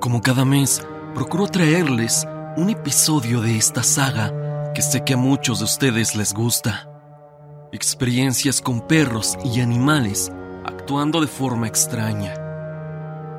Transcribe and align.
Como 0.00 0.20
cada 0.20 0.44
mes, 0.44 0.86
procuro 1.14 1.46
traerles 1.46 2.26
un 2.56 2.68
episodio 2.70 3.40
de 3.40 3.56
esta 3.56 3.82
saga 3.82 4.72
que 4.74 4.82
sé 4.82 5.04
que 5.04 5.14
a 5.14 5.16
muchos 5.16 5.60
de 5.60 5.64
ustedes 5.64 6.14
les 6.14 6.34
gusta. 6.34 6.88
Experiencias 7.72 8.60
con 8.60 8.86
perros 8.86 9.38
y 9.42 9.60
animales 9.60 10.30
actuando 10.64 11.20
de 11.20 11.26
forma 11.26 11.66
extraña. 11.66 12.34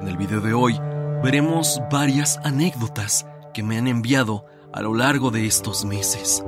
En 0.01 0.07
el 0.07 0.17
video 0.17 0.41
de 0.41 0.53
hoy 0.53 0.79
veremos 1.23 1.79
varias 1.91 2.39
anécdotas 2.43 3.27
que 3.53 3.61
me 3.61 3.77
han 3.77 3.87
enviado 3.87 4.45
a 4.73 4.81
lo 4.81 4.95
largo 4.95 5.29
de 5.29 5.45
estos 5.45 5.85
meses. 5.85 6.43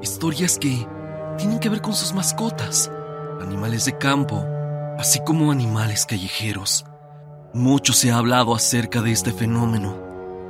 Historias 0.00 0.58
que 0.58 0.86
tienen 1.36 1.58
que 1.58 1.68
ver 1.68 1.82
con 1.82 1.92
sus 1.92 2.14
mascotas, 2.14 2.90
animales 3.40 3.84
de 3.84 3.98
campo, 3.98 4.44
así 4.98 5.20
como 5.24 5.52
animales 5.52 6.06
callejeros. 6.06 6.86
Mucho 7.54 7.92
se 7.92 8.10
ha 8.10 8.16
hablado 8.16 8.54
acerca 8.54 9.02
de 9.02 9.12
este 9.12 9.30
fenómeno, 9.30 9.94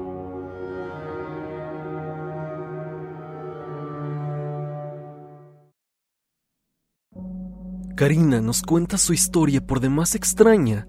Karina 7.96 8.42
nos 8.42 8.60
cuenta 8.60 8.98
su 8.98 9.14
historia 9.14 9.66
por 9.66 9.80
demás 9.80 10.14
extraña 10.14 10.86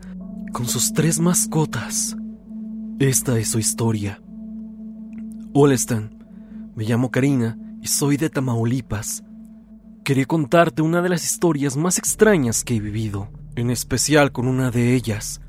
con 0.52 0.68
sus 0.68 0.92
tres 0.92 1.20
mascotas. 1.20 2.18
Esta 3.00 3.40
es 3.40 3.50
su 3.50 3.60
historia. 3.60 4.22
Hola 5.54 5.76
Stan, 5.76 6.17
me 6.78 6.84
llamo 6.86 7.10
Karina 7.10 7.58
y 7.82 7.88
soy 7.88 8.18
de 8.18 8.30
Tamaulipas. 8.30 9.24
Quería 10.04 10.28
contarte 10.28 10.84
una 10.84 11.02
de 11.02 11.10
las 11.10 11.26
historias 11.26 11.76
más 11.76 11.98
extrañas 11.98 12.64
que 12.64 12.76
he 12.76 12.80
vivido, 12.80 13.32
en 13.56 13.72
especial 13.72 14.32
con 14.32 14.48
una 14.48 14.70
de 14.70 14.94
ellas. 14.94 15.42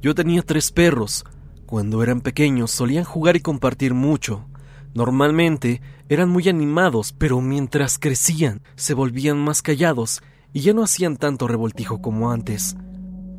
Yo 0.00 0.14
tenía 0.14 0.42
tres 0.42 0.70
perros. 0.70 1.24
Cuando 1.66 2.00
eran 2.04 2.20
pequeños 2.20 2.70
solían 2.70 3.02
jugar 3.02 3.34
y 3.34 3.40
compartir 3.40 3.92
mucho. 3.92 4.46
Normalmente 4.94 5.82
eran 6.08 6.28
muy 6.28 6.48
animados, 6.48 7.12
pero 7.12 7.40
mientras 7.40 7.98
crecían 7.98 8.62
se 8.76 8.94
volvían 8.94 9.38
más 9.38 9.62
callados 9.62 10.22
y 10.52 10.60
ya 10.60 10.74
no 10.74 10.84
hacían 10.84 11.16
tanto 11.16 11.48
revoltijo 11.48 12.00
como 12.00 12.30
antes. 12.30 12.76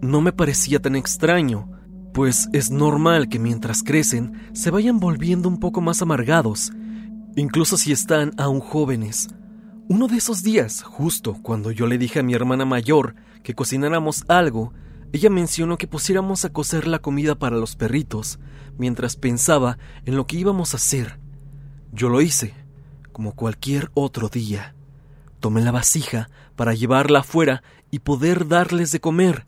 No 0.01 0.19
me 0.19 0.33
parecía 0.33 0.81
tan 0.81 0.97
extraño, 0.97 1.71
pues 2.13 2.49
es 2.51 2.69
normal 2.69 3.29
que 3.29 3.39
mientras 3.39 3.81
crecen 3.81 4.33
se 4.51 4.71
vayan 4.71 4.99
volviendo 4.99 5.47
un 5.47 5.61
poco 5.61 5.79
más 5.79 6.01
amargados 6.01 6.73
incluso 7.35 7.77
si 7.77 7.91
están 7.91 8.31
aún 8.37 8.59
jóvenes. 8.59 9.29
Uno 9.87 10.07
de 10.07 10.17
esos 10.17 10.43
días, 10.43 10.83
justo 10.83 11.37
cuando 11.41 11.71
yo 11.71 11.87
le 11.87 11.97
dije 11.97 12.19
a 12.19 12.23
mi 12.23 12.33
hermana 12.33 12.65
mayor 12.65 13.15
que 13.43 13.53
cocináramos 13.53 14.23
algo, 14.27 14.73
ella 15.11 15.29
mencionó 15.29 15.77
que 15.77 15.87
pusiéramos 15.87 16.45
a 16.45 16.51
cocer 16.51 16.87
la 16.87 16.99
comida 16.99 17.35
para 17.35 17.57
los 17.57 17.75
perritos, 17.75 18.39
mientras 18.77 19.15
pensaba 19.15 19.77
en 20.05 20.15
lo 20.15 20.25
que 20.25 20.37
íbamos 20.37 20.73
a 20.73 20.77
hacer. 20.77 21.19
Yo 21.91 22.09
lo 22.09 22.21
hice, 22.21 22.53
como 23.11 23.33
cualquier 23.33 23.91
otro 23.93 24.29
día. 24.29 24.73
Tomé 25.39 25.61
la 25.61 25.71
vasija 25.71 26.29
para 26.55 26.73
llevarla 26.73 27.19
afuera 27.19 27.61
y 27.91 27.99
poder 27.99 28.47
darles 28.47 28.91
de 28.91 29.01
comer. 29.01 29.45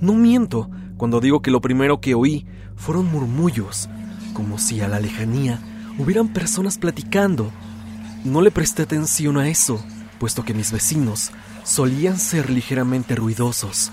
No 0.00 0.14
miento 0.14 0.68
cuando 0.96 1.20
digo 1.20 1.40
que 1.40 1.50
lo 1.50 1.60
primero 1.60 2.00
que 2.00 2.14
oí 2.14 2.46
fueron 2.76 3.10
murmullos, 3.10 3.88
como 4.34 4.58
si 4.58 4.80
a 4.80 4.88
la 4.88 5.00
lejanía 5.00 5.60
hubieran 6.00 6.32
personas 6.32 6.78
platicando. 6.78 7.50
No 8.24 8.40
le 8.40 8.50
presté 8.50 8.82
atención 8.82 9.36
a 9.36 9.48
eso, 9.48 9.84
puesto 10.18 10.44
que 10.44 10.54
mis 10.54 10.72
vecinos 10.72 11.30
solían 11.62 12.18
ser 12.18 12.50
ligeramente 12.50 13.14
ruidosos. 13.14 13.92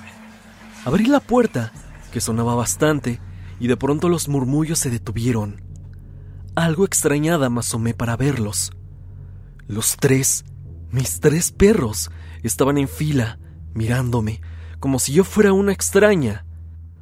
Abrí 0.86 1.06
la 1.06 1.20
puerta, 1.20 1.74
que 2.12 2.22
sonaba 2.22 2.56
bastante, 2.56 3.20
y 3.60 3.68
de 3.68 3.76
pronto 3.76 4.08
los 4.08 4.30
murmullos 4.30 4.80
se 4.80 4.90
detuvieron. 4.90 5.62
Algo 6.56 6.86
extrañada 6.86 7.50
me 7.50 7.60
asomé 7.60 7.94
para 7.94 8.16
verlos. 8.16 8.72
Los 9.68 9.98
tres, 9.98 10.46
mis 10.92 11.20
tres 11.20 11.52
perros, 11.52 12.10
estaban 12.42 12.78
en 12.78 12.88
fila, 12.88 13.38
mirándome, 13.74 14.40
como 14.80 15.00
si 15.00 15.12
yo 15.12 15.26
fuera 15.26 15.52
una 15.52 15.74
extraña. 15.74 16.46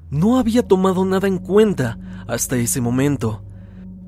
No 0.10 0.40
había 0.40 0.68
tomado 0.68 1.06
nada 1.06 1.28
en 1.28 1.38
cuenta 1.38 2.26
hasta 2.28 2.56
ese 2.58 2.82
momento. 2.82 3.45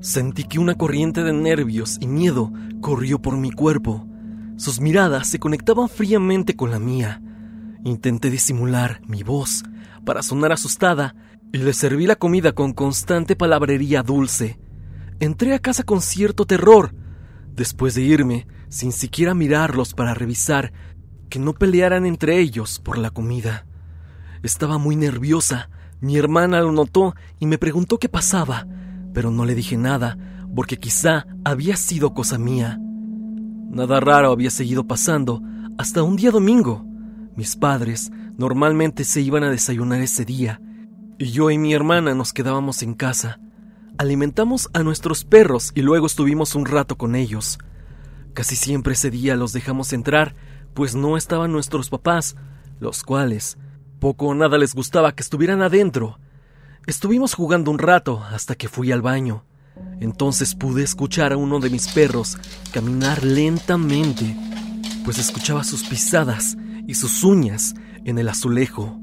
Sentí 0.00 0.44
que 0.44 0.60
una 0.60 0.76
corriente 0.76 1.24
de 1.24 1.32
nervios 1.32 1.98
y 2.00 2.06
miedo 2.06 2.52
corrió 2.80 3.20
por 3.20 3.36
mi 3.36 3.50
cuerpo. 3.50 4.06
Sus 4.56 4.80
miradas 4.80 5.28
se 5.28 5.40
conectaban 5.40 5.88
fríamente 5.88 6.54
con 6.54 6.70
la 6.70 6.78
mía. 6.78 7.20
Intenté 7.84 8.30
disimular 8.30 9.00
mi 9.08 9.24
voz 9.24 9.64
para 10.04 10.22
sonar 10.22 10.52
asustada 10.52 11.16
y 11.52 11.58
les 11.58 11.76
serví 11.76 12.06
la 12.06 12.14
comida 12.14 12.52
con 12.52 12.74
constante 12.74 13.34
palabrería 13.34 14.04
dulce. 14.04 14.60
Entré 15.18 15.52
a 15.54 15.58
casa 15.58 15.82
con 15.82 16.00
cierto 16.00 16.46
terror, 16.46 16.94
después 17.54 17.96
de 17.96 18.02
irme, 18.02 18.46
sin 18.68 18.92
siquiera 18.92 19.34
mirarlos 19.34 19.94
para 19.94 20.14
revisar 20.14 20.72
que 21.28 21.40
no 21.40 21.54
pelearan 21.54 22.06
entre 22.06 22.38
ellos 22.38 22.78
por 22.78 22.98
la 22.98 23.10
comida. 23.10 23.66
Estaba 24.44 24.78
muy 24.78 24.94
nerviosa. 24.94 25.70
Mi 26.00 26.16
hermana 26.16 26.60
lo 26.60 26.70
notó 26.70 27.16
y 27.40 27.46
me 27.46 27.58
preguntó 27.58 27.98
qué 27.98 28.08
pasaba 28.08 28.64
pero 29.12 29.30
no 29.30 29.44
le 29.44 29.54
dije 29.54 29.76
nada, 29.76 30.16
porque 30.54 30.78
quizá 30.78 31.26
había 31.44 31.76
sido 31.76 32.14
cosa 32.14 32.38
mía. 32.38 32.78
Nada 33.70 34.00
raro 34.00 34.30
había 34.32 34.50
seguido 34.50 34.86
pasando 34.86 35.42
hasta 35.76 36.02
un 36.02 36.16
día 36.16 36.30
domingo. 36.30 36.84
Mis 37.36 37.56
padres 37.56 38.10
normalmente 38.36 39.04
se 39.04 39.20
iban 39.20 39.44
a 39.44 39.50
desayunar 39.50 40.00
ese 40.00 40.24
día, 40.24 40.60
y 41.18 41.26
yo 41.26 41.50
y 41.50 41.58
mi 41.58 41.74
hermana 41.74 42.14
nos 42.14 42.32
quedábamos 42.32 42.82
en 42.82 42.94
casa. 42.94 43.40
Alimentamos 43.98 44.70
a 44.72 44.82
nuestros 44.82 45.24
perros 45.24 45.72
y 45.74 45.82
luego 45.82 46.06
estuvimos 46.06 46.54
un 46.54 46.66
rato 46.66 46.96
con 46.96 47.14
ellos. 47.16 47.58
Casi 48.32 48.56
siempre 48.56 48.92
ese 48.92 49.10
día 49.10 49.36
los 49.36 49.52
dejamos 49.52 49.92
entrar, 49.92 50.34
pues 50.74 50.94
no 50.94 51.16
estaban 51.16 51.50
nuestros 51.52 51.90
papás, 51.90 52.36
los 52.78 53.02
cuales 53.02 53.58
poco 53.98 54.26
o 54.26 54.34
nada 54.34 54.58
les 54.58 54.74
gustaba 54.74 55.12
que 55.12 55.22
estuvieran 55.22 55.62
adentro, 55.62 56.20
Estuvimos 56.88 57.34
jugando 57.34 57.70
un 57.70 57.78
rato 57.78 58.24
hasta 58.30 58.54
que 58.54 58.66
fui 58.66 58.92
al 58.92 59.02
baño. 59.02 59.44
Entonces 60.00 60.54
pude 60.54 60.82
escuchar 60.82 61.34
a 61.34 61.36
uno 61.36 61.60
de 61.60 61.68
mis 61.68 61.88
perros 61.88 62.38
caminar 62.72 63.24
lentamente, 63.24 64.34
pues 65.04 65.18
escuchaba 65.18 65.64
sus 65.64 65.84
pisadas 65.84 66.56
y 66.86 66.94
sus 66.94 67.24
uñas 67.24 67.74
en 68.06 68.16
el 68.16 68.26
azulejo. 68.30 68.98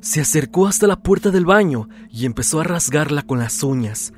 Se 0.00 0.20
acercó 0.20 0.68
hasta 0.68 0.86
la 0.86 1.02
puerta 1.02 1.32
del 1.32 1.44
baño 1.44 1.88
y 2.12 2.26
empezó 2.26 2.60
a 2.60 2.64
rasgarla 2.64 3.22
con 3.22 3.40
las 3.40 3.64
uñas. 3.64 4.12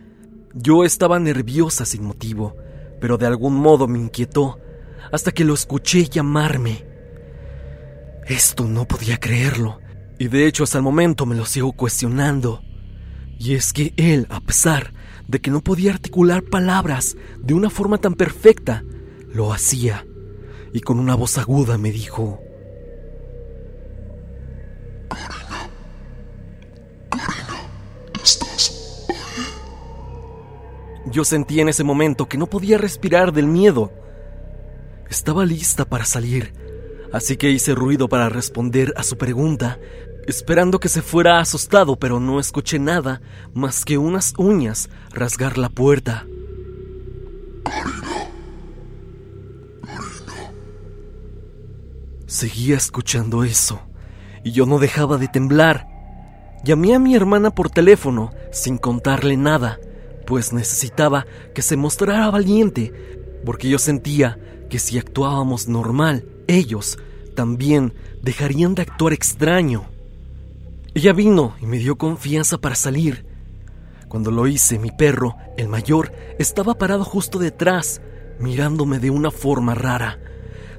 Yo 0.53 0.85
estaba 0.85 1.19
nerviosa 1.19 1.87
sin 1.87 2.05
motivo, 2.05 2.57
pero 3.01 3.17
de 3.17 3.25
algún 3.27 3.55
modo 3.55 3.89
me 3.89 4.01
inquietó 4.01 4.59
hasta 5.11 5.33
que 5.33 5.47
lo 5.47 5.55
escuché 5.55 6.05
llamarme. 6.11 6.85
Esto 8.27 8.69
no 8.69 8.87
podía 8.87 9.17
creerlo, 9.17 9.81
y 10.19 10.29
de 10.29 10.47
hecho 10.47 10.65
hasta 10.65 10.77
el 10.77 10.85
momento 10.85 11.25
me 11.25 11.37
lo 11.37 11.47
sigo 11.47 11.73
cuestionando. 11.73 12.63
Y 13.39 13.55
es 13.55 13.73
que 13.73 13.93
él, 13.97 14.27
a 14.31 14.41
pesar 14.41 14.93
de 15.29 15.41
que 15.41 15.51
no 15.51 15.63
podía 15.63 15.93
articular 15.93 16.43
palabras 16.43 17.17
de 17.39 17.55
una 17.55 17.71
forma 17.71 17.99
tan 17.99 18.15
perfecta, 18.15 18.85
lo 19.33 19.53
hacía. 19.53 20.07
Y 20.73 20.81
con 20.81 20.99
una 20.99 21.15
voz 21.15 21.39
aguda 21.39 21.79
me 21.79 21.91
dijo, 21.91 22.41
Karina, 25.09 25.71
Karina, 27.11 27.57
¿estás? 28.23 28.83
Yo 31.13 31.25
sentí 31.25 31.61
en 31.61 31.69
ese 31.69 31.85
momento 31.85 32.27
que 32.27 32.39
no 32.39 32.47
podía 32.47 32.79
respirar 32.79 33.33
del 33.33 33.47
miedo. 33.47 33.93
Estaba 35.11 35.45
lista 35.45 35.85
para 35.85 36.07
salir, 36.07 36.55
así 37.13 37.37
que 37.37 37.51
hice 37.51 37.75
ruido 37.75 38.09
para 38.09 38.31
responder 38.31 38.95
a 38.97 39.03
su 39.03 39.19
pregunta, 39.19 39.79
esperando 40.27 40.79
que 40.81 40.89
se 40.89 41.03
fuera 41.03 41.39
asustado, 41.39 41.97
pero 41.97 42.21
no 42.21 42.41
escuché 42.41 42.79
nada 42.79 43.21
más 43.55 43.85
que 43.85 43.99
unas 43.99 44.35
uñas 44.37 44.89
rasgar 45.13 45.59
la 45.59 45.69
puerta. 45.69 46.27
Seguía 52.27 52.77
escuchando 52.77 53.45
eso, 53.45 53.83
y 54.43 54.53
yo 54.53 54.65
no 54.65 54.79
dejaba 54.79 55.19
de 55.19 55.29
temblar. 55.29 55.87
Llamé 56.65 56.95
a 56.95 56.99
mi 56.99 57.15
hermana 57.15 57.55
por 57.55 57.69
teléfono 57.69 58.33
sin 58.51 58.79
contarle 58.79 59.37
nada, 59.37 59.79
pues 60.27 60.53
necesitaba 60.53 61.27
que 61.55 61.61
se 61.61 61.77
mostrara 61.77 62.31
valiente, 62.31 62.93
porque 63.45 63.69
yo 63.69 63.79
sentía 63.79 64.39
que 64.71 64.79
si 64.79 64.99
actuábamos 64.99 65.69
normal, 65.69 66.25
ellos 66.47 66.99
también 67.35 67.93
dejarían 68.23 68.75
de 68.75 68.83
actuar 68.83 69.13
extraño. 69.13 69.92
Ella 70.95 71.15
vino 71.15 71.57
y 71.61 71.67
me 71.67 71.79
dio 71.79 71.97
confianza 71.97 72.59
para 72.59 72.75
salir. 72.75 73.25
Cuando 74.09 74.31
lo 74.31 74.47
hice, 74.47 74.79
mi 74.79 74.91
perro, 74.91 75.37
el 75.57 75.69
mayor, 75.69 76.13
estaba 76.39 76.75
parado 76.75 77.03
justo 77.03 77.39
detrás, 77.39 78.03
mirándome 78.39 78.99
de 78.99 79.09
una 79.09 79.31
forma 79.31 79.75
rara, 79.75 80.19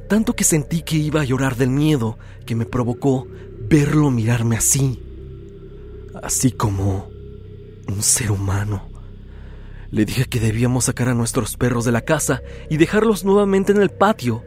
tanto 0.08 0.36
que 0.36 0.44
sentí 0.44 0.84
que 0.84 0.98
iba 0.98 1.22
a 1.22 1.26
llorar 1.26 1.56
del 1.56 1.72
miedo 1.72 2.20
que 2.46 2.54
me 2.54 2.68
provocó 2.68 3.28
verlo 3.68 4.12
mirarme 4.12 4.56
así, 4.56 5.02
así 6.22 6.52
como 6.52 7.10
un 7.88 8.04
ser 8.04 8.30
humano. 8.30 8.88
Le 9.90 10.06
dije 10.06 10.26
que 10.26 10.40
debíamos 10.40 10.86
sacar 10.86 11.10
a 11.10 11.16
nuestros 11.16 11.58
perros 11.58 11.86
de 11.86 11.92
la 11.92 12.02
casa 12.02 12.44
y 12.70 12.78
dejarlos 12.78 13.26
nuevamente 13.26 13.72
en 13.72 13.82
el 13.82 13.90
patio, 13.90 14.44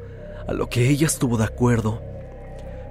a 0.47 0.53
lo 0.53 0.69
que 0.69 0.89
ella 0.91 1.09
estuvo 1.09 1.37
de 1.39 1.45
acuerdo. 1.45 2.01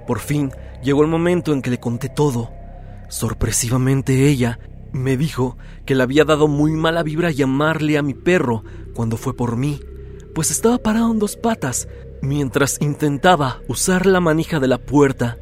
Por 0.06 0.20
fin 0.20 0.52
llegó 0.82 1.00
el 1.00 1.08
momento 1.08 1.54
en 1.54 1.62
que 1.62 1.70
le 1.70 1.80
conté 1.80 2.10
todo. 2.10 2.55
Sorpresivamente 3.08 4.28
ella 4.28 4.58
me 4.92 5.16
dijo 5.16 5.56
que 5.84 5.94
le 5.94 6.02
había 6.02 6.24
dado 6.24 6.48
muy 6.48 6.72
mala 6.72 7.02
vibra 7.02 7.30
llamarle 7.30 7.98
a 7.98 8.02
mi 8.02 8.14
perro 8.14 8.64
cuando 8.94 9.16
fue 9.16 9.36
por 9.36 9.56
mí, 9.56 9.80
pues 10.34 10.50
estaba 10.50 10.78
parado 10.78 11.12
en 11.12 11.18
dos 11.18 11.36
patas 11.36 11.88
mientras 12.22 12.78
intentaba 12.80 13.60
usar 13.68 14.06
la 14.06 14.20
manija 14.20 14.58
de 14.58 14.68
la 14.68 14.78
puerta. 14.78 15.38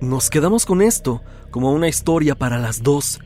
Nos 0.00 0.28
quedamos 0.28 0.66
con 0.66 0.82
esto 0.82 1.22
como 1.50 1.72
una 1.72 1.88
historia 1.88 2.34
para 2.34 2.58
las 2.58 2.82
dos. 2.82 3.20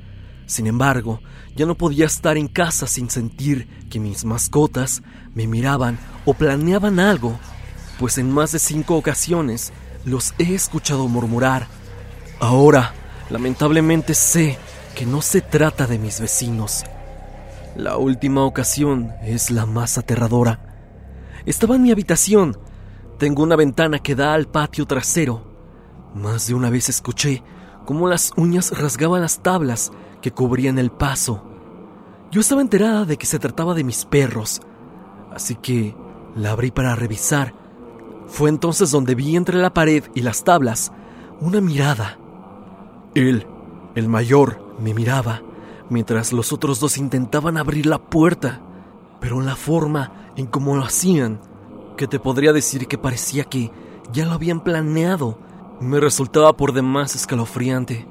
Sin 0.46 0.66
embargo, 0.66 1.20
ya 1.56 1.66
no 1.66 1.76
podía 1.76 2.06
estar 2.06 2.36
en 2.36 2.48
casa 2.48 2.86
sin 2.86 3.10
sentir 3.10 3.68
que 3.88 4.00
mis 4.00 4.24
mascotas 4.24 5.02
me 5.34 5.46
miraban 5.46 5.98
o 6.24 6.34
planeaban 6.34 7.00
algo, 7.00 7.38
pues 7.98 8.18
en 8.18 8.30
más 8.30 8.52
de 8.52 8.58
cinco 8.58 8.96
ocasiones 8.96 9.72
los 10.04 10.34
he 10.38 10.54
escuchado 10.54 11.08
murmurar. 11.08 11.66
Ahora, 12.38 12.94
lamentablemente 13.30 14.14
sé 14.14 14.58
que 14.94 15.06
no 15.06 15.22
se 15.22 15.40
trata 15.40 15.86
de 15.86 15.98
mis 15.98 16.20
vecinos. 16.20 16.84
La 17.76 17.96
última 17.96 18.44
ocasión 18.44 19.12
es 19.22 19.50
la 19.50 19.64
más 19.64 19.96
aterradora. 19.96 20.58
Estaba 21.46 21.76
en 21.76 21.82
mi 21.82 21.92
habitación. 21.92 22.58
Tengo 23.18 23.42
una 23.42 23.56
ventana 23.56 24.00
que 24.00 24.14
da 24.14 24.34
al 24.34 24.46
patio 24.46 24.86
trasero. 24.86 25.42
Más 26.14 26.48
de 26.48 26.54
una 26.54 26.70
vez 26.70 26.88
escuché 26.88 27.42
cómo 27.86 28.08
las 28.08 28.32
uñas 28.36 28.76
rasgaban 28.76 29.22
las 29.22 29.40
tablas 29.40 29.92
que 30.20 30.32
cubrían 30.32 30.78
el 30.78 30.90
paso. 30.90 31.44
Yo 32.30 32.40
estaba 32.40 32.60
enterada 32.60 33.04
de 33.04 33.16
que 33.16 33.26
se 33.26 33.38
trataba 33.38 33.74
de 33.74 33.84
mis 33.84 34.04
perros, 34.04 34.60
así 35.32 35.54
que 35.56 35.96
la 36.34 36.50
abrí 36.52 36.70
para 36.70 36.94
revisar. 36.94 37.54
Fue 38.26 38.48
entonces 38.48 38.90
donde 38.90 39.14
vi 39.14 39.36
entre 39.36 39.58
la 39.58 39.74
pared 39.74 40.04
y 40.14 40.22
las 40.22 40.44
tablas 40.44 40.92
una 41.40 41.60
mirada. 41.60 42.18
Él, 43.14 43.46
el 43.96 44.08
mayor, 44.08 44.74
me 44.78 44.94
miraba, 44.94 45.42
mientras 45.88 46.32
los 46.32 46.52
otros 46.52 46.78
dos 46.78 46.96
intentaban 46.96 47.56
abrir 47.56 47.86
la 47.86 47.98
puerta, 47.98 48.60
pero 49.20 49.40
en 49.40 49.46
la 49.46 49.56
forma 49.56 50.32
en 50.36 50.46
cómo 50.46 50.76
lo 50.76 50.84
hacían, 50.84 51.40
que 51.96 52.06
te 52.06 52.20
podría 52.20 52.52
decir 52.52 52.86
que 52.86 52.98
parecía 52.98 53.44
que 53.44 53.72
ya 54.12 54.26
lo 54.26 54.32
habían 54.32 54.60
planeado, 54.60 55.38
me 55.80 55.98
resultaba 55.98 56.56
por 56.56 56.72
demás 56.72 57.14
escalofriante. 57.14 58.06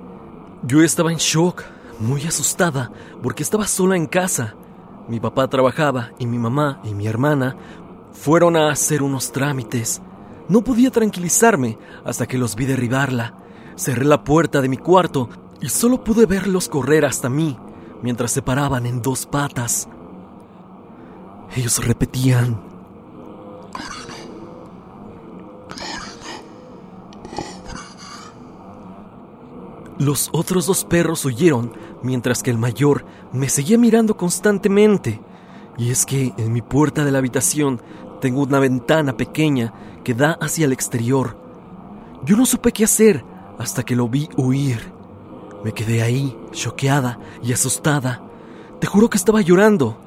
Yo 0.64 0.82
estaba 0.82 1.12
en 1.12 1.18
shock, 1.18 1.64
muy 2.00 2.26
asustada, 2.26 2.92
porque 3.24 3.44
estaba 3.44 3.68
sola 3.68 3.96
en 3.96 4.06
casa. 4.06 4.56
Mi 5.08 5.20
papá 5.20 5.48
trabajaba 5.48 6.12
y 6.20 6.28
mi 6.28 6.38
mamá 6.38 6.82
y 6.84 6.94
mi 6.94 7.08
hermana 7.08 7.56
fueron 8.12 8.58
a 8.58 8.70
hacer 8.70 9.02
unos 9.02 9.32
trámites. 9.32 10.02
No 10.50 10.64
podía 10.64 10.92
tranquilizarme 10.92 11.78
hasta 12.04 12.28
que 12.28 12.38
los 12.38 12.56
vi 12.56 12.66
derribarla. 12.66 13.36
Cerré 13.80 14.04
la 14.04 14.26
puerta 14.26 14.62
de 14.62 14.68
mi 14.68 14.76
cuarto 14.76 15.30
y 15.62 15.70
solo 15.70 16.04
pude 16.04 16.26
verlos 16.26 16.68
correr 16.68 17.06
hasta 17.06 17.30
mí 17.30 17.58
mientras 18.02 18.30
se 18.30 18.42
paraban 18.42 18.86
en 18.86 19.02
dos 19.02 19.26
patas. 19.26 19.88
Ellos 21.56 21.86
repetían, 21.86 22.62
Los 29.98 30.30
otros 30.34 30.66
dos 30.66 30.84
perros 30.84 31.24
huyeron, 31.24 31.72
mientras 32.04 32.44
que 32.44 32.52
el 32.52 32.58
mayor 32.58 33.06
me 33.32 33.48
seguía 33.48 33.78
mirando 33.78 34.18
constantemente. 34.18 35.22
Y 35.78 35.92
es 35.92 36.06
que 36.06 36.34
en 36.38 36.52
mi 36.52 36.62
puerta 36.62 37.06
de 37.06 37.12
la 37.12 37.20
habitación 37.20 37.82
tengo 38.20 38.42
una 38.44 38.60
ventana 38.60 39.16
pequeña 39.16 39.74
que 40.04 40.14
da 40.14 40.38
hacia 40.42 40.66
el 40.66 40.74
exterior. 40.74 41.38
Yo 42.26 42.36
no 42.36 42.46
supe 42.46 42.74
qué 42.74 42.84
hacer 42.84 43.24
hasta 43.60 43.84
que 43.84 43.96
lo 43.96 44.08
vi 44.10 44.28
huir. 44.38 44.92
Me 45.64 45.74
quedé 45.74 46.02
ahí, 46.02 46.36
choqueada 46.52 47.20
y 47.44 47.54
asustada. 47.54 48.24
Te 48.80 48.88
juro 48.88 49.10
que 49.10 49.18
estaba 49.18 49.42
llorando, 49.42 49.98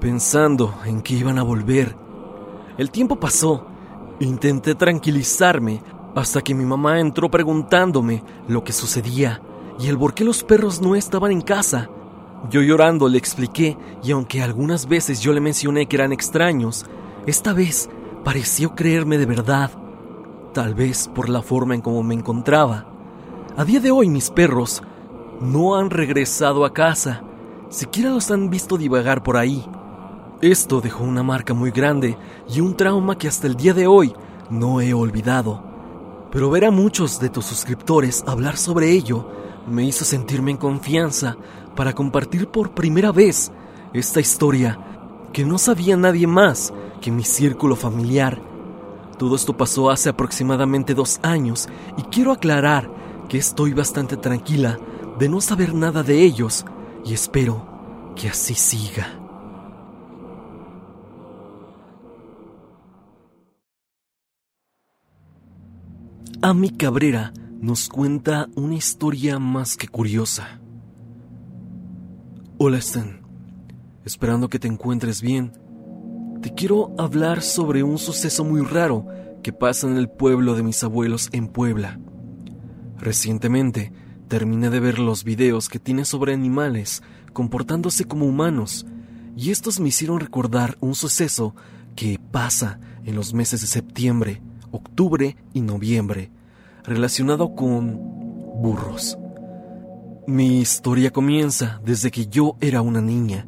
pensando 0.00 0.74
en 0.84 1.02
que 1.02 1.14
iban 1.14 1.38
a 1.38 1.42
volver. 1.42 1.96
El 2.78 2.90
tiempo 2.90 3.16
pasó. 3.16 3.66
Intenté 4.20 4.76
tranquilizarme 4.76 5.82
hasta 6.14 6.42
que 6.42 6.54
mi 6.54 6.64
mamá 6.64 7.00
entró 7.00 7.30
preguntándome 7.30 8.22
lo 8.46 8.62
que 8.62 8.72
sucedía 8.72 9.42
y 9.80 9.88
el 9.88 9.98
por 9.98 10.14
qué 10.14 10.24
los 10.24 10.44
perros 10.44 10.80
no 10.80 10.94
estaban 10.94 11.32
en 11.32 11.40
casa. 11.40 11.90
Yo 12.50 12.60
llorando 12.60 13.08
le 13.08 13.18
expliqué 13.18 13.76
y 14.02 14.12
aunque 14.12 14.42
algunas 14.42 14.86
veces 14.86 15.20
yo 15.20 15.32
le 15.32 15.40
mencioné 15.40 15.86
que 15.86 15.96
eran 15.96 16.12
extraños, 16.12 16.86
esta 17.26 17.52
vez 17.52 17.88
pareció 18.24 18.74
creerme 18.74 19.18
de 19.18 19.26
verdad, 19.26 19.70
tal 20.52 20.74
vez 20.74 21.08
por 21.08 21.28
la 21.28 21.42
forma 21.42 21.74
en 21.74 21.80
cómo 21.80 22.02
me 22.02 22.14
encontraba. 22.14 22.91
A 23.56 23.64
día 23.64 23.80
de 23.80 23.90
hoy 23.90 24.08
mis 24.08 24.30
perros 24.30 24.82
no 25.40 25.76
han 25.76 25.90
regresado 25.90 26.64
a 26.64 26.72
casa, 26.72 27.22
siquiera 27.68 28.10
los 28.10 28.30
han 28.30 28.50
visto 28.50 28.78
divagar 28.78 29.22
por 29.22 29.36
ahí. 29.36 29.64
Esto 30.40 30.80
dejó 30.80 31.04
una 31.04 31.22
marca 31.22 31.54
muy 31.54 31.70
grande 31.70 32.16
y 32.48 32.60
un 32.60 32.76
trauma 32.76 33.16
que 33.16 33.28
hasta 33.28 33.46
el 33.46 33.56
día 33.56 33.74
de 33.74 33.86
hoy 33.86 34.14
no 34.50 34.80
he 34.80 34.92
olvidado 34.94 35.72
pero 36.32 36.48
ver 36.48 36.64
a 36.64 36.70
muchos 36.70 37.20
de 37.20 37.28
tus 37.28 37.44
suscriptores 37.44 38.24
hablar 38.26 38.56
sobre 38.56 38.90
ello 38.90 39.28
me 39.68 39.84
hizo 39.84 40.04
sentirme 40.04 40.50
en 40.50 40.56
confianza 40.56 41.36
para 41.76 41.92
compartir 41.92 42.48
por 42.48 42.72
primera 42.72 43.12
vez 43.12 43.52
esta 43.92 44.18
historia 44.18 44.78
que 45.32 45.44
no 45.44 45.58
sabía 45.58 45.94
nadie 45.96 46.26
más 46.26 46.72
que 47.02 47.10
mi 47.10 47.22
círculo 47.22 47.76
familiar. 47.76 48.40
Todo 49.18 49.36
esto 49.36 49.54
pasó 49.56 49.90
hace 49.90 50.08
aproximadamente 50.08 50.94
dos 50.94 51.20
años 51.22 51.68
y 51.98 52.02
quiero 52.04 52.32
aclarar 52.32 52.90
que 53.32 53.38
estoy 53.38 53.72
bastante 53.72 54.18
tranquila 54.18 54.78
de 55.18 55.26
no 55.26 55.40
saber 55.40 55.74
nada 55.74 56.02
de 56.02 56.22
ellos 56.22 56.66
y 57.02 57.14
espero 57.14 57.66
que 58.14 58.28
así 58.28 58.52
siga. 58.52 59.06
Ami 66.42 66.76
Cabrera 66.76 67.32
nos 67.58 67.88
cuenta 67.88 68.50
una 68.54 68.74
historia 68.74 69.38
más 69.38 69.78
que 69.78 69.88
curiosa. 69.88 70.60
Hola 72.58 72.76
Stan, 72.76 73.22
esperando 74.04 74.50
que 74.50 74.58
te 74.58 74.68
encuentres 74.68 75.22
bien. 75.22 75.52
Te 76.42 76.52
quiero 76.52 76.94
hablar 76.98 77.40
sobre 77.40 77.82
un 77.82 77.96
suceso 77.96 78.44
muy 78.44 78.60
raro 78.60 79.06
que 79.42 79.54
pasa 79.54 79.88
en 79.88 79.96
el 79.96 80.10
pueblo 80.10 80.54
de 80.54 80.62
mis 80.62 80.84
abuelos 80.84 81.30
en 81.32 81.48
Puebla. 81.48 81.98
Recientemente 83.02 83.92
terminé 84.28 84.70
de 84.70 84.80
ver 84.80 84.98
los 84.98 85.24
videos 85.24 85.68
que 85.68 85.78
tiene 85.78 86.06
sobre 86.06 86.32
animales 86.32 87.02
comportándose 87.34 88.06
como 88.06 88.24
humanos 88.24 88.86
y 89.36 89.50
estos 89.50 89.80
me 89.80 89.88
hicieron 89.88 90.20
recordar 90.20 90.78
un 90.80 90.94
suceso 90.94 91.54
que 91.94 92.18
pasa 92.30 92.80
en 93.04 93.14
los 93.14 93.34
meses 93.34 93.60
de 93.60 93.66
septiembre 93.66 94.40
octubre 94.72 95.36
y 95.52 95.60
noviembre, 95.60 96.30
relacionado 96.84 97.54
con 97.54 97.98
burros. 98.60 99.18
Mi 100.26 100.60
historia 100.60 101.10
comienza 101.10 101.80
desde 101.84 102.10
que 102.10 102.26
yo 102.26 102.56
era 102.60 102.82
una 102.82 103.00
niña. 103.00 103.46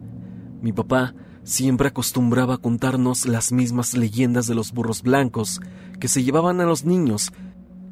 Mi 0.61 0.73
papá 0.73 1.15
siempre 1.43 1.89
acostumbraba 1.89 2.55
a 2.55 2.59
contarnos 2.59 3.27
las 3.27 3.53
mismas 3.53 3.97
leyendas 3.97 4.47
de 4.47 4.55
los 4.55 4.73
burros 4.73 5.03
blancos 5.03 5.61
que 5.99 6.09
se 6.09 6.23
llevaban 6.23 6.61
a 6.61 6.65
los 6.65 6.85
niños, 6.85 7.33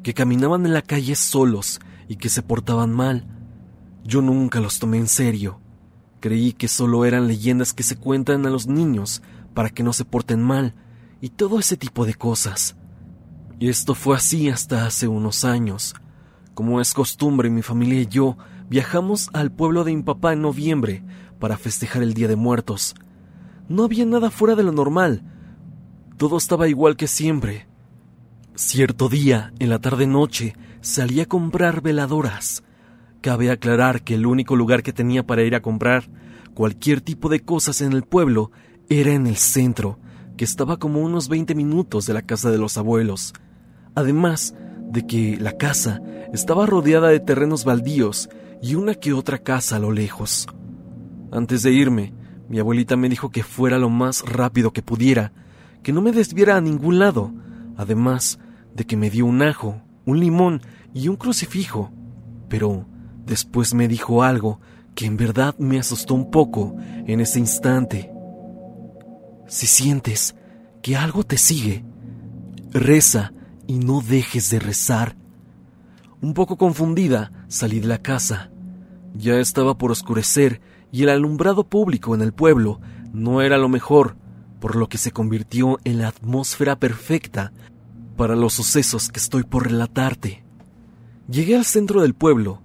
que 0.03 0.13
caminaban 0.13 0.65
en 0.65 0.73
la 0.73 0.81
calle 0.81 1.15
solos 1.15 1.79
y 2.07 2.17
que 2.17 2.29
se 2.29 2.43
portaban 2.43 2.93
mal. 2.93 3.25
Yo 4.03 4.21
nunca 4.21 4.59
los 4.59 4.79
tomé 4.79 4.97
en 4.97 5.07
serio. 5.07 5.59
Creí 6.19 6.53
que 6.53 6.67
solo 6.67 7.05
eran 7.05 7.27
leyendas 7.27 7.73
que 7.73 7.83
se 7.83 7.95
cuentan 7.95 8.45
a 8.45 8.49
los 8.49 8.67
niños 8.67 9.21
para 9.53 9.69
que 9.69 9.83
no 9.83 9.93
se 9.93 10.05
porten 10.05 10.41
mal 10.41 10.75
y 11.21 11.29
todo 11.29 11.59
ese 11.59 11.77
tipo 11.77 12.05
de 12.05 12.13
cosas. 12.13 12.75
Y 13.59 13.69
esto 13.69 13.95
fue 13.95 14.17
así 14.17 14.49
hasta 14.49 14.85
hace 14.85 15.07
unos 15.07 15.45
años. 15.45 15.95
Como 16.53 16.81
es 16.81 16.93
costumbre, 16.93 17.49
mi 17.49 17.61
familia 17.61 18.01
y 18.01 18.07
yo 18.07 18.37
viajamos 18.69 19.29
al 19.33 19.51
pueblo 19.51 19.83
de 19.83 19.95
mi 19.95 20.03
papá 20.03 20.33
en 20.33 20.41
noviembre 20.41 21.03
para 21.39 21.57
festejar 21.57 22.03
el 22.03 22.13
Día 22.13 22.27
de 22.27 22.35
Muertos. 22.35 22.95
No 23.69 23.83
había 23.85 24.05
nada 24.05 24.29
fuera 24.29 24.55
de 24.55 24.63
lo 24.63 24.71
normal. 24.71 25.23
Todo 26.17 26.37
estaba 26.37 26.67
igual 26.67 26.97
que 26.97 27.07
siempre. 27.07 27.67
Cierto 28.55 29.09
día, 29.09 29.51
en 29.57 29.69
la 29.69 29.79
tarde-noche, 29.79 30.55
salí 30.79 31.21
a 31.21 31.25
comprar 31.25 31.81
veladoras. 31.81 32.63
Cabe 33.19 33.49
aclarar 33.49 34.03
que 34.03 34.13
el 34.13 34.27
único 34.27 34.55
lugar 34.55 34.83
que 34.83 34.93
tenía 34.93 35.25
para 35.25 35.41
ir 35.41 35.55
a 35.55 35.63
comprar 35.63 36.07
cualquier 36.53 37.01
tipo 37.01 37.29
de 37.29 37.39
cosas 37.39 37.81
en 37.81 37.93
el 37.93 38.03
pueblo 38.03 38.51
era 38.89 39.11
en 39.13 39.25
el 39.25 39.37
centro, 39.37 39.97
que 40.37 40.45
estaba 40.45 40.77
como 40.77 41.01
unos 41.01 41.29
20 41.29 41.55
minutos 41.55 42.05
de 42.05 42.13
la 42.13 42.21
casa 42.21 42.51
de 42.51 42.59
los 42.59 42.77
abuelos. 42.77 43.33
Además 43.95 44.53
de 44.87 45.07
que 45.07 45.35
la 45.37 45.57
casa 45.57 45.99
estaba 46.31 46.67
rodeada 46.67 47.07
de 47.07 47.19
terrenos 47.19 47.65
baldíos 47.65 48.29
y 48.61 48.75
una 48.75 48.93
que 48.93 49.13
otra 49.13 49.39
casa 49.39 49.77
a 49.77 49.79
lo 49.79 49.91
lejos. 49.91 50.45
Antes 51.31 51.63
de 51.63 51.71
irme, 51.71 52.13
mi 52.49 52.59
abuelita 52.59 52.97
me 52.97 53.09
dijo 53.09 53.31
que 53.31 53.41
fuera 53.41 53.79
lo 53.79 53.89
más 53.89 54.21
rápido 54.21 54.73
que 54.73 54.83
pudiera, 54.83 55.33
que 55.81 55.91
no 55.91 56.03
me 56.03 56.11
desviara 56.11 56.55
a 56.55 56.61
ningún 56.61 56.99
lado, 56.99 57.33
además 57.77 58.37
de 58.75 58.85
que 58.85 58.97
me 58.97 59.09
dio 59.09 59.25
un 59.25 59.41
ajo, 59.41 59.81
un 60.05 60.19
limón 60.19 60.61
y 60.93 61.07
un 61.07 61.15
crucifijo. 61.15 61.91
Pero 62.49 62.85
después 63.25 63.73
me 63.73 63.87
dijo 63.87 64.23
algo 64.23 64.59
que 64.95 65.05
en 65.05 65.17
verdad 65.17 65.55
me 65.57 65.79
asustó 65.79 66.13
un 66.13 66.31
poco 66.31 66.75
en 66.79 67.19
ese 67.19 67.39
instante. 67.39 68.11
Si 69.47 69.67
sientes 69.67 70.35
que 70.81 70.95
algo 70.95 71.23
te 71.23 71.37
sigue, 71.37 71.83
reza 72.71 73.33
y 73.67 73.79
no 73.79 74.01
dejes 74.01 74.49
de 74.49 74.59
rezar. 74.59 75.15
Un 76.21 76.33
poco 76.33 76.57
confundida, 76.57 77.31
salí 77.47 77.79
de 77.79 77.87
la 77.87 77.97
casa. 77.97 78.51
Ya 79.15 79.39
estaba 79.39 79.77
por 79.77 79.91
oscurecer 79.91 80.61
y 80.91 81.03
el 81.03 81.09
alumbrado 81.09 81.67
público 81.67 82.15
en 82.15 82.21
el 82.21 82.33
pueblo 82.33 82.79
no 83.13 83.41
era 83.41 83.57
lo 83.57 83.69
mejor, 83.69 84.15
por 84.59 84.75
lo 84.75 84.87
que 84.87 84.97
se 84.97 85.11
convirtió 85.11 85.79
en 85.83 85.99
la 85.99 86.07
atmósfera 86.07 86.77
perfecta 86.77 87.51
para 88.15 88.35
los 88.35 88.53
sucesos 88.53 89.09
que 89.09 89.19
estoy 89.19 89.43
por 89.43 89.67
relatarte. 89.67 90.43
Llegué 91.29 91.55
al 91.55 91.65
centro 91.65 92.01
del 92.01 92.13
pueblo, 92.13 92.61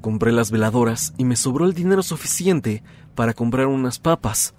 compré 0.00 0.32
las 0.32 0.50
veladoras 0.50 1.14
y 1.18 1.24
me 1.24 1.36
sobró 1.36 1.66
el 1.66 1.74
dinero 1.74 2.02
suficiente 2.02 2.82
para 3.14 3.34
comprar 3.34 3.66
unas 3.66 3.98
papas. 3.98 4.54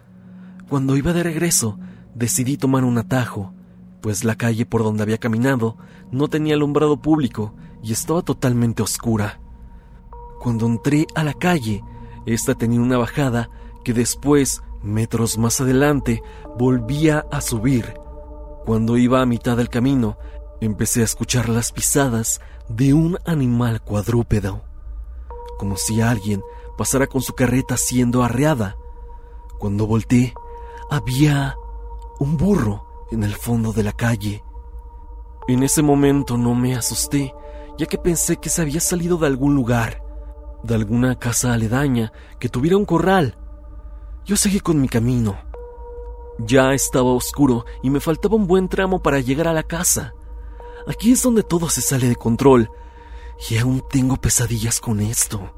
Cuando 0.69 0.96
iba 0.98 1.13
de 1.13 1.24
regreso, 1.24 1.79
decidí 2.13 2.58
tomar 2.58 2.84
un 2.84 2.98
atajo, 2.98 3.53
pues 4.01 4.24
la 4.24 4.36
calle 4.36 4.65
por 4.65 4.84
donde 4.84 5.03
había 5.03 5.17
caminado 5.17 5.77
no 6.12 6.27
tenía 6.27 6.55
alumbrado 6.55 7.01
público 7.01 7.53
y 7.84 7.91
estaba 7.91 8.22
totalmente 8.22 8.84
oscura. 8.84 9.39
Cuando 10.39 10.65
entré 10.65 11.05
a 11.15 11.24
la 11.24 11.34
calle, 11.34 11.84
esta 12.25 12.55
tenía 12.55 12.81
una 12.81 12.98
bajada 12.98 13.50
que 13.84 13.93
después, 13.93 14.62
metros 14.84 15.38
más 15.38 15.60
adelante, 15.62 16.22
volvía 16.58 17.25
a 17.31 17.41
subir. 17.41 17.93
Cuando 18.70 18.98
iba 18.98 19.20
a 19.20 19.26
mitad 19.26 19.58
del 19.58 19.68
camino, 19.68 20.20
empecé 20.62 21.02
a 21.02 21.06
escuchar 21.06 21.50
las 21.50 21.72
pisadas 21.72 22.40
de 22.68 22.94
un 22.94 23.18
animal 23.26 23.82
cuadrúpedo, 23.82 24.62
como 25.58 25.76
si 25.76 26.02
alguien 26.02 26.44
pasara 26.78 27.08
con 27.08 27.24
su 27.24 27.34
carreta 27.34 27.78
siendo 27.78 28.22
arreada. 28.22 28.78
Cuando 29.58 29.88
volteé, 29.88 30.36
había 30.92 31.56
un 32.20 32.38
burro 32.38 33.08
en 33.10 33.24
el 33.24 33.34
fondo 33.34 33.74
de 33.74 33.82
la 33.82 33.92
calle. 33.92 34.44
En 35.48 35.64
ese 35.64 35.82
momento 35.82 36.38
no 36.38 36.54
me 36.54 36.76
asusté, 36.76 37.34
ya 37.80 37.88
que 37.88 37.98
pensé 37.98 38.38
que 38.38 38.50
se 38.50 38.62
había 38.62 38.82
salido 38.82 39.18
de 39.18 39.26
algún 39.26 39.56
lugar, 39.56 40.04
de 40.62 40.76
alguna 40.76 41.18
casa 41.18 41.54
aledaña 41.54 42.14
que 42.40 42.50
tuviera 42.50 42.78
un 42.78 42.86
corral. 42.86 43.36
Yo 44.26 44.36
seguí 44.36 44.60
con 44.60 44.80
mi 44.80 44.88
camino. 44.88 45.49
Ya 46.39 46.74
estaba 46.74 47.12
oscuro 47.12 47.65
y 47.84 47.89
me 47.89 48.00
faltaba 48.00 48.36
un 48.36 48.48
buen 48.48 48.69
tramo 48.69 49.01
para 49.01 49.19
llegar 49.19 49.48
a 49.48 49.53
la 49.53 49.63
casa. 49.63 50.13
Aquí 50.88 51.12
es 51.12 51.22
donde 51.22 51.43
todo 51.43 51.69
se 51.69 51.81
sale 51.81 52.08
de 52.08 52.15
control, 52.15 52.72
y 53.50 53.58
aún 53.58 53.84
tengo 53.89 54.17
pesadillas 54.17 54.79
con 54.79 55.00
esto. 55.00 55.51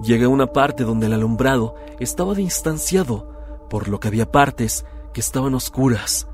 Llegué 0.00 0.24
a 0.24 0.28
una 0.28 0.46
parte 0.46 0.84
donde 0.84 1.06
el 1.06 1.12
alumbrado 1.12 1.74
estaba 2.00 2.34
distanciado, 2.34 3.28
por 3.68 3.88
lo 3.88 4.00
que 4.00 4.08
había 4.08 4.30
partes 4.30 4.84
que 5.12 5.20
estaban 5.20 5.54
oscuras. 5.54 6.28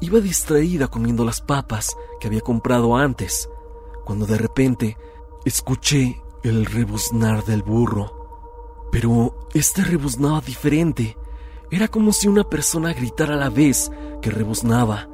Iba 0.00 0.20
distraída 0.20 0.88
comiendo 0.88 1.24
las 1.24 1.40
papas 1.40 1.96
que 2.20 2.26
había 2.28 2.40
comprado 2.40 2.96
antes, 2.96 3.48
cuando 4.04 4.26
de 4.26 4.38
repente 4.38 4.96
escuché 5.44 6.22
el 6.42 6.66
rebuznar 6.66 7.44
del 7.44 7.62
burro. 7.62 8.88
Pero 8.90 9.48
este 9.54 9.84
rebuznaba 9.84 10.40
diferente. 10.40 11.16
Era 11.70 11.86
como 11.88 12.12
si 12.12 12.26
una 12.26 12.44
persona 12.44 12.92
gritara 12.92 13.34
a 13.34 13.38
la 13.38 13.48
vez 13.48 13.90
que 14.20 14.30
rebuznaba. 14.30 15.08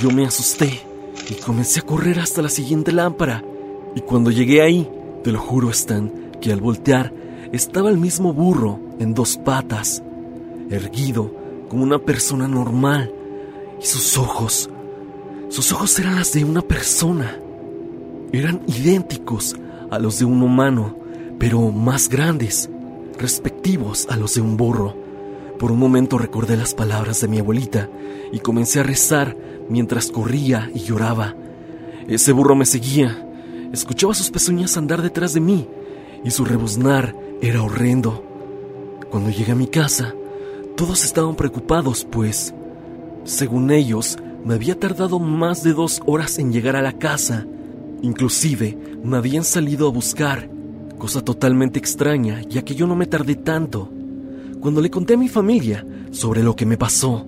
Yo 0.00 0.10
me 0.10 0.26
asusté 0.26 0.86
y 1.30 1.34
comencé 1.36 1.80
a 1.80 1.84
correr 1.84 2.18
hasta 2.18 2.42
la 2.42 2.50
siguiente 2.50 2.92
lámpara. 2.92 3.42
Y 3.94 4.02
cuando 4.02 4.30
llegué 4.30 4.60
ahí, 4.60 4.90
te 5.22 5.32
lo 5.32 5.40
juro, 5.40 5.70
Stan, 5.70 6.32
que 6.40 6.52
al 6.52 6.60
voltear 6.60 7.14
estaba 7.52 7.88
el 7.88 7.96
mismo 7.96 8.34
burro 8.34 8.78
en 8.98 9.14
dos 9.14 9.38
patas, 9.38 10.02
erguido 10.68 11.32
como 11.70 11.82
una 11.82 11.98
persona 11.98 12.46
normal. 12.46 13.14
Y 13.80 13.86
sus 13.86 14.18
ojos, 14.18 14.68
sus 15.48 15.72
ojos 15.72 15.98
eran 15.98 16.16
las 16.16 16.32
de 16.32 16.44
una 16.44 16.60
persona. 16.60 17.38
Eran 18.34 18.62
idénticos 18.66 19.54
a 19.92 20.00
los 20.00 20.18
de 20.18 20.24
un 20.24 20.42
humano, 20.42 20.96
pero 21.38 21.70
más 21.70 22.08
grandes, 22.08 22.68
respectivos 23.16 24.08
a 24.10 24.16
los 24.16 24.34
de 24.34 24.40
un 24.40 24.56
burro. 24.56 24.96
Por 25.56 25.70
un 25.70 25.78
momento 25.78 26.18
recordé 26.18 26.56
las 26.56 26.74
palabras 26.74 27.20
de 27.20 27.28
mi 27.28 27.38
abuelita 27.38 27.88
y 28.32 28.40
comencé 28.40 28.80
a 28.80 28.82
rezar 28.82 29.36
mientras 29.68 30.10
corría 30.10 30.68
y 30.74 30.80
lloraba. 30.80 31.36
Ese 32.08 32.32
burro 32.32 32.56
me 32.56 32.66
seguía. 32.66 33.24
Escuchaba 33.72 34.14
sus 34.14 34.32
pezuñas 34.32 34.76
andar 34.76 35.00
detrás 35.00 35.32
de 35.32 35.38
mí 35.38 35.68
y 36.24 36.32
su 36.32 36.44
rebuznar 36.44 37.14
era 37.40 37.62
horrendo. 37.62 38.24
Cuando 39.12 39.30
llegué 39.30 39.52
a 39.52 39.54
mi 39.54 39.68
casa, 39.68 40.12
todos 40.76 41.04
estaban 41.04 41.36
preocupados, 41.36 42.04
pues, 42.04 42.52
según 43.22 43.70
ellos, 43.70 44.18
me 44.44 44.54
había 44.54 44.76
tardado 44.76 45.20
más 45.20 45.62
de 45.62 45.72
dos 45.72 46.02
horas 46.04 46.40
en 46.40 46.52
llegar 46.52 46.74
a 46.74 46.82
la 46.82 46.94
casa. 46.94 47.46
Inclusive, 48.02 48.76
me 49.02 49.16
habían 49.16 49.44
salido 49.44 49.88
a 49.88 49.90
buscar, 49.90 50.48
cosa 50.98 51.22
totalmente 51.22 51.78
extraña, 51.78 52.42
ya 52.42 52.62
que 52.62 52.74
yo 52.74 52.86
no 52.86 52.96
me 52.96 53.06
tardé 53.06 53.36
tanto. 53.36 53.90
Cuando 54.60 54.80
le 54.80 54.90
conté 54.90 55.14
a 55.14 55.18
mi 55.18 55.28
familia 55.28 55.86
sobre 56.10 56.42
lo 56.42 56.56
que 56.56 56.66
me 56.66 56.76
pasó, 56.76 57.26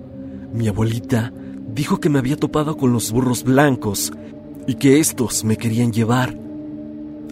mi 0.53 0.67
abuelita 0.67 1.33
dijo 1.73 1.99
que 1.99 2.09
me 2.09 2.19
había 2.19 2.37
topado 2.37 2.77
con 2.77 2.93
los 2.93 3.11
burros 3.11 3.43
blancos 3.43 4.11
y 4.65 4.75
que 4.75 4.99
estos 4.99 5.43
me 5.43 5.57
querían 5.57 5.91
llevar. 5.91 6.37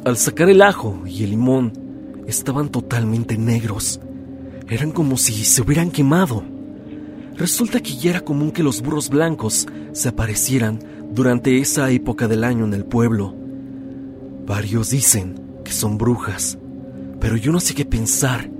Al 0.06 0.18
sacar 0.18 0.50
el 0.50 0.62
ajo 0.62 1.01
y 1.06 1.24
el 1.24 1.32
limón, 1.32 1.74
estaban 2.27 2.70
totalmente 2.70 3.38
negros. 3.38 4.00
Eran 4.70 4.92
como 4.92 5.18
si 5.18 5.34
se 5.44 5.62
hubieran 5.62 5.92
quemado. 5.92 6.44
Resulta 7.36 7.80
que 7.80 7.96
ya 7.96 8.12
era 8.12 8.22
común 8.22 8.51
que 8.51 8.63
los 8.63 8.82
burros 8.82 9.10
blancos 9.10 9.68
se 9.92 10.10
aparecieran 10.10 10.80
durante 11.15 11.60
esa 11.60 11.89
época 11.91 12.27
del 12.27 12.43
año 12.43 12.65
en 12.65 12.74
el 12.74 12.84
pueblo. 12.84 13.34
Varios 14.45 14.89
dicen 14.89 15.39
que 15.63 15.72
son 15.72 15.98
brujas, 15.98 16.57
pero 17.22 17.38
yo 17.38 17.53
no 17.53 17.62
sé 17.62 17.74
qué 17.74 17.86
pensar. 17.86 18.51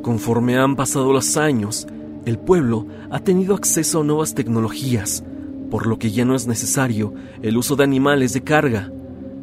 Conforme 0.00 0.56
han 0.56 0.76
pasado 0.76 1.12
los 1.12 1.36
años, 1.36 1.86
el 2.24 2.38
pueblo 2.38 2.86
ha 3.10 3.20
tenido 3.20 3.54
acceso 3.54 4.00
a 4.00 4.04
nuevas 4.04 4.34
tecnologías, 4.34 5.24
por 5.70 5.86
lo 5.86 5.98
que 5.98 6.10
ya 6.10 6.24
no 6.24 6.34
es 6.34 6.46
necesario 6.46 7.12
el 7.42 7.58
uso 7.58 7.76
de 7.76 7.84
animales 7.84 8.32
de 8.32 8.42
carga. 8.42 8.90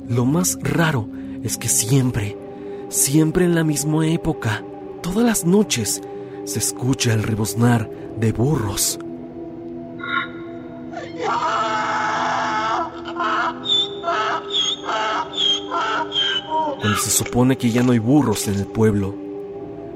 Lo 0.09 0.25
más 0.25 0.57
raro 0.63 1.07
es 1.43 1.59
que 1.59 1.69
siempre, 1.69 2.35
siempre 2.89 3.45
en 3.45 3.53
la 3.53 3.63
misma 3.63 4.07
época, 4.07 4.65
todas 5.03 5.23
las 5.23 5.45
noches, 5.45 6.01
se 6.45 6.57
escucha 6.57 7.13
el 7.13 7.21
rebuznar 7.21 7.87
de 8.19 8.31
burros. 8.31 8.97
Cuando 16.81 16.97
se 16.97 17.11
supone 17.11 17.59
que 17.59 17.69
ya 17.69 17.83
no 17.83 17.91
hay 17.91 17.99
burros 17.99 18.47
en 18.47 18.55
el 18.55 18.65
pueblo, 18.65 19.13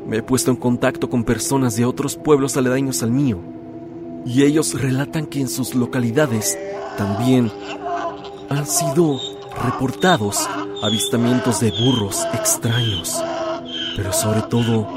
me 0.08 0.18
he 0.18 0.24
puesto 0.24 0.52
en 0.52 0.58
contacto 0.58 1.10
con 1.10 1.24
personas 1.24 1.76
de 1.76 1.84
otros 1.84 2.16
pueblos 2.16 2.58
aledaños 2.58 3.02
al 3.02 3.10
mío, 3.10 3.40
y 4.24 4.44
ellos 4.44 4.80
relatan 4.80 5.26
que 5.26 5.42
en 5.42 5.50
sus 5.50 5.74
localidades 5.74 6.56
también 6.96 7.52
han 8.50 8.68
sido 8.68 9.20
reportados 9.64 10.48
avistamientos 10.84 11.60
de 11.60 11.72
burros 11.72 12.24
extraños, 12.34 13.20
pero 13.96 14.14
sobre 14.14 14.44
todo 14.44 14.88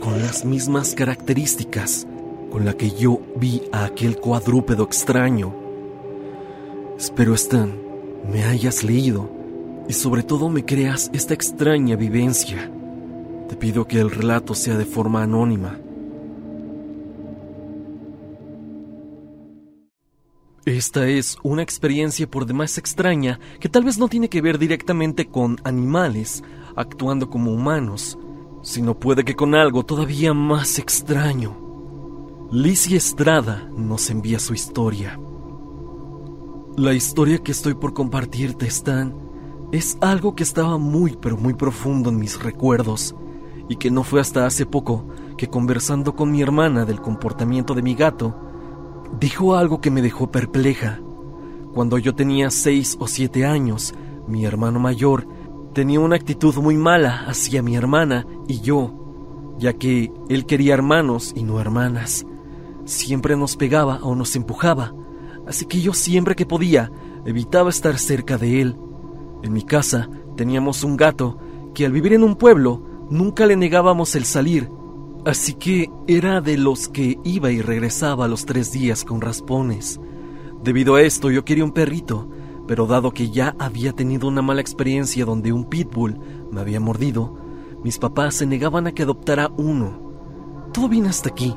con 0.00 0.20
las 0.20 0.44
mismas 0.44 0.94
características 0.94 2.06
con 2.50 2.66
la 2.66 2.74
que 2.74 2.90
yo 2.90 3.20
vi 3.36 3.62
a 3.72 3.84
aquel 3.84 4.18
cuadrúpedo 4.18 4.84
extraño. 4.84 5.54
Espero, 6.98 7.32
Stan, 7.32 7.74
me 8.30 8.44
hayas 8.44 8.84
leído 8.84 9.39
y 9.90 9.92
sobre 9.92 10.22
todo 10.22 10.48
me 10.48 10.64
creas 10.64 11.10
esta 11.12 11.34
extraña 11.34 11.96
vivencia. 11.96 12.70
Te 13.48 13.56
pido 13.56 13.88
que 13.88 13.98
el 13.98 14.08
relato 14.08 14.54
sea 14.54 14.76
de 14.76 14.84
forma 14.84 15.24
anónima. 15.24 15.80
Esta 20.64 21.08
es 21.08 21.38
una 21.42 21.62
experiencia 21.62 22.30
por 22.30 22.46
demás 22.46 22.78
extraña 22.78 23.40
que 23.58 23.68
tal 23.68 23.82
vez 23.82 23.98
no 23.98 24.06
tiene 24.06 24.28
que 24.28 24.40
ver 24.40 24.60
directamente 24.60 25.26
con 25.26 25.58
animales 25.64 26.44
actuando 26.76 27.28
como 27.28 27.50
humanos, 27.50 28.16
sino 28.62 28.96
puede 28.96 29.24
que 29.24 29.34
con 29.34 29.56
algo 29.56 29.84
todavía 29.84 30.32
más 30.34 30.78
extraño. 30.78 32.46
Lizzie 32.52 32.96
Estrada 32.96 33.68
nos 33.76 34.08
envía 34.08 34.38
su 34.38 34.54
historia. 34.54 35.18
La 36.76 36.94
historia 36.94 37.38
que 37.38 37.50
estoy 37.50 37.74
por 37.74 37.92
compartirte, 37.92 38.68
Stan, 38.68 39.29
es 39.72 39.96
algo 40.00 40.34
que 40.34 40.42
estaba 40.42 40.78
muy 40.78 41.16
pero 41.20 41.36
muy 41.36 41.54
profundo 41.54 42.10
en 42.10 42.18
mis 42.18 42.42
recuerdos 42.42 43.14
y 43.68 43.76
que 43.76 43.90
no 43.90 44.02
fue 44.02 44.20
hasta 44.20 44.46
hace 44.46 44.66
poco 44.66 45.06
que 45.36 45.48
conversando 45.48 46.16
con 46.16 46.32
mi 46.32 46.42
hermana 46.42 46.84
del 46.84 47.00
comportamiento 47.00 47.74
de 47.74 47.82
mi 47.82 47.94
gato, 47.94 48.36
dijo 49.18 49.54
algo 49.54 49.80
que 49.80 49.90
me 49.90 50.02
dejó 50.02 50.30
perpleja. 50.30 51.00
Cuando 51.72 51.98
yo 51.98 52.14
tenía 52.14 52.50
seis 52.50 52.96
o 52.98 53.06
siete 53.06 53.46
años, 53.46 53.94
mi 54.26 54.44
hermano 54.44 54.80
mayor 54.80 55.26
tenía 55.72 56.00
una 56.00 56.16
actitud 56.16 56.54
muy 56.56 56.76
mala 56.76 57.24
hacia 57.26 57.62
mi 57.62 57.76
hermana 57.76 58.26
y 58.48 58.60
yo, 58.60 59.54
ya 59.58 59.72
que 59.74 60.12
él 60.28 60.46
quería 60.46 60.74
hermanos 60.74 61.32
y 61.36 61.44
no 61.44 61.60
hermanas. 61.60 62.26
Siempre 62.84 63.36
nos 63.36 63.56
pegaba 63.56 64.00
o 64.02 64.16
nos 64.16 64.34
empujaba, 64.34 64.92
así 65.46 65.64
que 65.66 65.80
yo 65.80 65.94
siempre 65.94 66.34
que 66.34 66.44
podía 66.44 66.90
evitaba 67.24 67.70
estar 67.70 67.98
cerca 67.98 68.36
de 68.36 68.60
él. 68.60 68.76
En 69.42 69.52
mi 69.52 69.62
casa 69.62 70.08
teníamos 70.36 70.84
un 70.84 70.96
gato 70.96 71.38
que 71.74 71.86
al 71.86 71.92
vivir 71.92 72.12
en 72.12 72.24
un 72.24 72.36
pueblo 72.36 72.82
nunca 73.10 73.46
le 73.46 73.56
negábamos 73.56 74.14
el 74.14 74.24
salir, 74.24 74.70
así 75.24 75.54
que 75.54 75.90
era 76.06 76.40
de 76.40 76.56
los 76.56 76.88
que 76.88 77.18
iba 77.24 77.50
y 77.50 77.60
regresaba 77.60 78.24
a 78.24 78.28
los 78.28 78.46
tres 78.46 78.72
días 78.72 79.04
con 79.04 79.20
raspones. 79.20 80.00
Debido 80.62 80.96
a 80.96 81.02
esto 81.02 81.30
yo 81.30 81.44
quería 81.44 81.64
un 81.64 81.72
perrito, 81.72 82.28
pero 82.66 82.86
dado 82.86 83.12
que 83.12 83.30
ya 83.30 83.56
había 83.58 83.92
tenido 83.92 84.28
una 84.28 84.42
mala 84.42 84.60
experiencia 84.60 85.24
donde 85.24 85.52
un 85.52 85.64
pitbull 85.64 86.18
me 86.50 86.60
había 86.60 86.80
mordido, 86.80 87.36
mis 87.82 87.98
papás 87.98 88.34
se 88.36 88.46
negaban 88.46 88.86
a 88.86 88.92
que 88.92 89.02
adoptara 89.02 89.50
uno. 89.56 90.10
Todo 90.72 90.88
bien 90.88 91.06
hasta 91.06 91.30
aquí. 91.30 91.56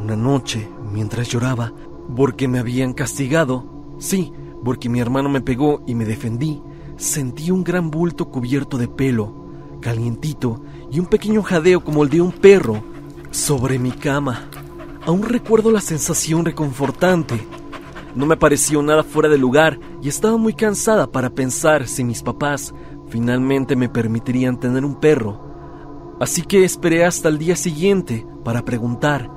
Una 0.00 0.16
noche, 0.16 0.68
mientras 0.92 1.28
lloraba, 1.28 1.72
porque 2.14 2.48
me 2.48 2.58
habían 2.58 2.92
castigado, 2.92 3.64
sí, 3.98 4.32
porque 4.64 4.88
mi 4.88 5.00
hermano 5.00 5.28
me 5.28 5.40
pegó 5.40 5.82
y 5.86 5.94
me 5.94 6.04
defendí, 6.04 6.60
sentí 7.02 7.50
un 7.50 7.64
gran 7.64 7.90
bulto 7.90 8.30
cubierto 8.30 8.78
de 8.78 8.88
pelo, 8.88 9.34
calientito, 9.80 10.62
y 10.90 11.00
un 11.00 11.06
pequeño 11.06 11.42
jadeo 11.42 11.82
como 11.82 12.02
el 12.02 12.10
de 12.10 12.20
un 12.20 12.32
perro 12.32 12.82
sobre 13.30 13.78
mi 13.78 13.92
cama. 13.92 14.48
Aún 15.04 15.22
recuerdo 15.22 15.70
la 15.70 15.80
sensación 15.80 16.44
reconfortante 16.44 17.46
no 18.14 18.26
me 18.26 18.36
pareció 18.36 18.82
nada 18.82 19.02
fuera 19.02 19.28
de 19.30 19.38
lugar 19.38 19.80
y 20.02 20.08
estaba 20.08 20.36
muy 20.36 20.52
cansada 20.52 21.10
para 21.10 21.30
pensar 21.30 21.88
si 21.88 22.04
mis 22.04 22.22
papás 22.22 22.74
finalmente 23.08 23.74
me 23.74 23.88
permitirían 23.88 24.60
tener 24.60 24.84
un 24.84 25.00
perro. 25.00 26.16
Así 26.20 26.42
que 26.42 26.64
esperé 26.64 27.06
hasta 27.06 27.30
el 27.30 27.38
día 27.38 27.56
siguiente 27.56 28.26
para 28.44 28.64
preguntar, 28.64 29.30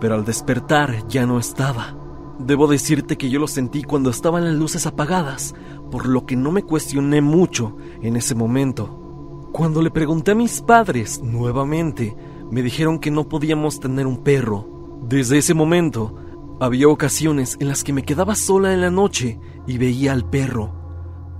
pero 0.00 0.14
al 0.14 0.24
despertar 0.24 1.08
ya 1.08 1.26
no 1.26 1.40
estaba. 1.40 1.96
Debo 2.38 2.68
decirte 2.68 3.18
que 3.18 3.30
yo 3.30 3.40
lo 3.40 3.48
sentí 3.48 3.82
cuando 3.82 4.10
estaban 4.10 4.44
las 4.44 4.54
luces 4.54 4.86
apagadas, 4.86 5.54
por 5.90 6.06
lo 6.06 6.26
que 6.26 6.36
no 6.36 6.52
me 6.52 6.62
cuestioné 6.62 7.20
mucho 7.20 7.76
en 8.02 8.16
ese 8.16 8.34
momento. 8.34 9.48
Cuando 9.52 9.82
le 9.82 9.90
pregunté 9.90 10.30
a 10.30 10.36
mis 10.36 10.62
padres 10.62 11.20
nuevamente, 11.22 12.16
me 12.50 12.62
dijeron 12.62 12.98
que 12.98 13.10
no 13.10 13.28
podíamos 13.28 13.80
tener 13.80 14.06
un 14.06 14.22
perro. 14.22 15.00
Desde 15.08 15.38
ese 15.38 15.54
momento, 15.54 16.14
había 16.60 16.88
ocasiones 16.88 17.56
en 17.58 17.68
las 17.68 17.82
que 17.82 17.92
me 17.92 18.04
quedaba 18.04 18.34
sola 18.34 18.72
en 18.72 18.80
la 18.80 18.90
noche 18.90 19.40
y 19.66 19.78
veía 19.78 20.12
al 20.12 20.28
perro. 20.28 20.80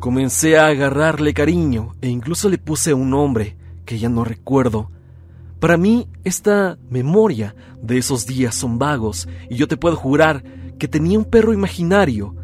Comencé 0.00 0.56
a 0.58 0.66
agarrarle 0.66 1.34
cariño 1.34 1.92
e 2.00 2.08
incluso 2.08 2.48
le 2.48 2.58
puse 2.58 2.94
un 2.94 3.10
nombre 3.10 3.56
que 3.84 3.98
ya 3.98 4.08
no 4.08 4.24
recuerdo. 4.24 4.90
Para 5.60 5.76
mí, 5.76 6.08
esta 6.24 6.78
memoria 6.88 7.54
de 7.82 7.98
esos 7.98 8.26
días 8.26 8.54
son 8.54 8.78
vagos 8.78 9.28
y 9.50 9.56
yo 9.56 9.68
te 9.68 9.76
puedo 9.76 9.96
jurar 9.96 10.42
que 10.78 10.88
tenía 10.88 11.18
un 11.18 11.26
perro 11.26 11.52
imaginario, 11.52 12.34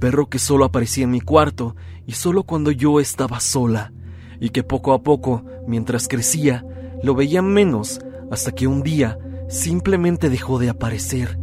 perro 0.00 0.28
que 0.28 0.40
solo 0.40 0.64
aparecía 0.64 1.04
en 1.04 1.10
mi 1.10 1.20
cuarto 1.20 1.76
y 2.06 2.12
solo 2.12 2.42
cuando 2.42 2.72
yo 2.72 2.98
estaba 2.98 3.38
sola, 3.38 3.92
y 4.40 4.48
que 4.48 4.64
poco 4.64 4.92
a 4.92 5.02
poco, 5.02 5.44
mientras 5.68 6.08
crecía, 6.08 6.64
lo 7.04 7.14
veía 7.14 7.42
menos 7.42 8.00
hasta 8.32 8.50
que 8.50 8.66
un 8.66 8.82
día 8.82 9.18
simplemente 9.48 10.28
dejó 10.28 10.58
de 10.58 10.70
aparecer 10.70 11.38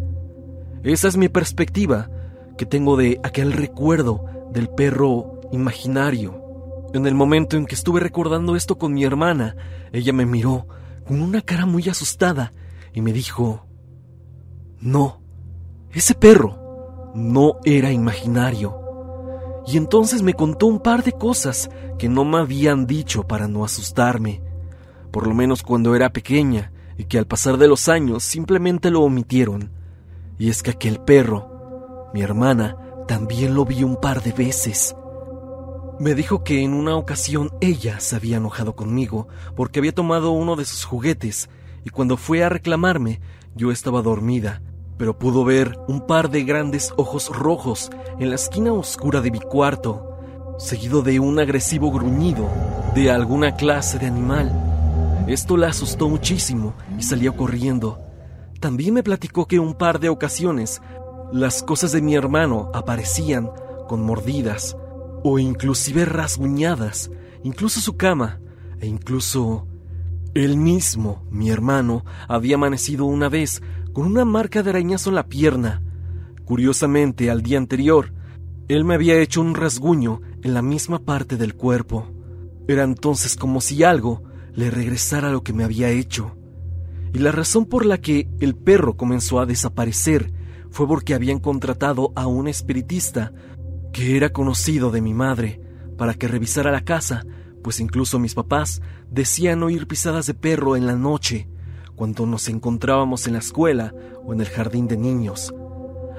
esa 0.84 1.08
es 1.10 1.18
mi 1.18 1.28
perspectiva 1.28 2.10
que 2.58 2.66
tengo 2.66 2.96
de 2.96 3.20
aquel 3.24 3.52
recuerdo 3.52 4.26
del 4.52 4.70
perro 4.70 5.42
imaginario. 5.52 6.42
En 6.94 7.06
el 7.06 7.14
momento 7.14 7.58
en 7.58 7.66
que 7.66 7.76
estuve 7.76 8.00
recordando 8.00 8.56
esto 8.56 8.78
con 8.78 8.94
mi 8.94 9.04
hermana, 9.04 9.56
ella 9.92 10.14
me 10.14 10.26
miró 10.26 10.68
con 11.06 11.22
una 11.22 11.42
cara 11.42 11.66
muy 11.66 11.90
asustada 11.90 12.54
y 12.94 13.02
me 13.02 13.12
dijo, 13.12 13.66
no, 14.80 15.22
ese 15.92 16.16
perro 16.16 16.57
no 17.18 17.58
era 17.66 17.92
imaginario. 17.92 18.80
Y 19.66 19.76
entonces 19.78 20.22
me 20.22 20.36
contó 20.36 20.68
un 20.68 20.80
par 20.80 21.04
de 21.04 21.14
cosas 21.14 21.68
que 21.98 22.08
no 22.08 22.24
me 22.24 22.38
habían 22.38 22.86
dicho 22.86 23.24
para 23.24 23.48
no 23.48 23.66
asustarme, 23.66 24.44
por 25.12 25.26
lo 25.26 25.34
menos 25.34 25.64
cuando 25.64 25.96
era 25.96 26.14
pequeña, 26.14 26.72
y 26.96 27.06
que 27.06 27.18
al 27.18 27.26
pasar 27.26 27.58
de 27.58 27.68
los 27.68 27.90
años 27.90 28.24
simplemente 28.24 28.92
lo 28.92 29.02
omitieron. 29.02 29.72
Y 30.38 30.50
es 30.50 30.62
que 30.62 30.70
aquel 30.70 31.00
perro, 31.00 32.12
mi 32.14 32.22
hermana, 32.22 32.78
también 33.08 33.56
lo 33.56 33.66
vi 33.66 33.84
un 33.84 34.00
par 34.00 34.22
de 34.22 34.32
veces. 34.32 34.96
Me 36.00 36.14
dijo 36.14 36.44
que 36.44 36.62
en 36.62 36.76
una 36.76 36.96
ocasión 36.96 37.50
ella 37.62 38.00
se 38.00 38.16
había 38.16 38.38
enojado 38.38 38.76
conmigo 38.76 39.28
porque 39.56 39.80
había 39.80 39.96
tomado 39.96 40.30
uno 40.32 40.56
de 40.56 40.66
sus 40.66 40.84
juguetes 40.84 41.50
y 41.84 41.90
cuando 41.90 42.16
fue 42.16 42.44
a 42.44 42.50
reclamarme 42.50 43.22
yo 43.56 43.72
estaba 43.72 44.04
dormida, 44.04 44.62
pero 44.98 45.18
pudo 45.18 45.46
ver 45.46 45.78
un 45.88 46.06
par 46.06 46.30
de 46.30 46.44
grandes 46.44 46.94
ojos 46.98 47.30
rojos 47.30 47.90
en 48.20 48.30
la 48.30 48.36
esquina 48.36 48.74
oscura 48.74 49.22
de 49.22 49.32
mi 49.32 49.40
cuarto, 49.40 50.18
seguido 50.58 51.02
de 51.04 51.20
un 51.20 51.40
agresivo 51.40 51.92
gruñido 51.92 52.50
de 52.96 53.12
alguna 53.12 53.56
clase 53.56 54.00
de 54.00 54.08
animal. 54.08 54.52
Esto 55.28 55.58
la 55.58 55.68
asustó 55.68 56.10
muchísimo 56.10 56.74
y 56.98 57.04
salió 57.04 57.36
corriendo. 57.36 58.00
También 58.60 58.94
me 58.94 59.04
platicó 59.04 59.46
que 59.46 59.60
un 59.60 59.76
par 59.76 60.00
de 60.00 60.10
ocasiones 60.10 60.82
las 61.32 61.62
cosas 61.62 61.92
de 61.92 62.02
mi 62.02 62.16
hermano 62.16 62.72
aparecían 62.74 63.52
con 63.88 64.02
mordidas 64.02 64.78
o 65.24 65.38
inclusive 65.40 66.06
rasguñadas, 66.06 67.12
incluso 67.44 67.82
su 67.82 67.98
cama 67.98 68.40
e 68.80 68.88
incluso 68.88 69.68
él 70.34 70.56
mismo, 70.58 71.26
mi 71.32 71.50
hermano, 71.50 72.06
había 72.28 72.56
amanecido 72.56 73.06
una 73.06 73.28
vez 73.28 73.62
con 73.98 74.06
una 74.06 74.26
marca 74.26 74.62
de 74.62 74.70
arañazo 74.70 75.10
en 75.10 75.16
la 75.16 75.28
pierna. 75.28 75.82
Curiosamente, 76.46 77.32
al 77.32 77.42
día 77.42 77.58
anterior, 77.58 78.14
él 78.68 78.84
me 78.84 78.94
había 78.94 79.20
hecho 79.20 79.42
un 79.42 79.56
rasguño 79.56 80.22
en 80.44 80.54
la 80.54 80.62
misma 80.62 81.00
parte 81.00 81.36
del 81.36 81.56
cuerpo. 81.56 82.08
Era 82.68 82.84
entonces 82.84 83.36
como 83.36 83.60
si 83.60 83.84
algo 83.84 84.22
le 84.54 84.70
regresara 84.70 85.32
lo 85.32 85.42
que 85.42 85.52
me 85.52 85.64
había 85.64 85.90
hecho. 85.90 86.38
Y 87.12 87.18
la 87.18 87.32
razón 87.32 87.66
por 87.66 87.88
la 87.88 87.98
que 87.98 88.30
el 88.40 88.56
perro 88.56 88.98
comenzó 88.98 89.40
a 89.40 89.48
desaparecer 89.48 90.32
fue 90.70 90.88
porque 90.88 91.16
habían 91.16 91.40
contratado 91.40 92.14
a 92.16 92.28
un 92.28 92.48
espiritista 92.48 93.34
que 93.94 94.16
era 94.16 94.30
conocido 94.30 94.92
de 94.92 95.02
mi 95.02 95.16
madre 95.16 95.60
para 95.98 96.14
que 96.14 96.28
revisara 96.28 96.72
la 96.72 96.82
casa, 96.82 97.26
pues 97.64 97.80
incluso 97.80 98.20
mis 98.20 98.36
papás 98.36 98.80
decían 99.10 99.64
oír 99.64 99.88
pisadas 99.88 100.28
de 100.28 100.36
perro 100.36 100.76
en 100.76 100.86
la 100.86 100.96
noche 100.96 101.50
cuando 101.98 102.28
nos 102.28 102.48
encontrábamos 102.48 103.26
en 103.28 103.34
la 103.34 103.40
escuela 103.40 103.94
o 104.24 104.32
en 104.32 104.40
el 104.40 104.48
jardín 104.48 104.88
de 104.88 104.96
niños. 104.96 105.54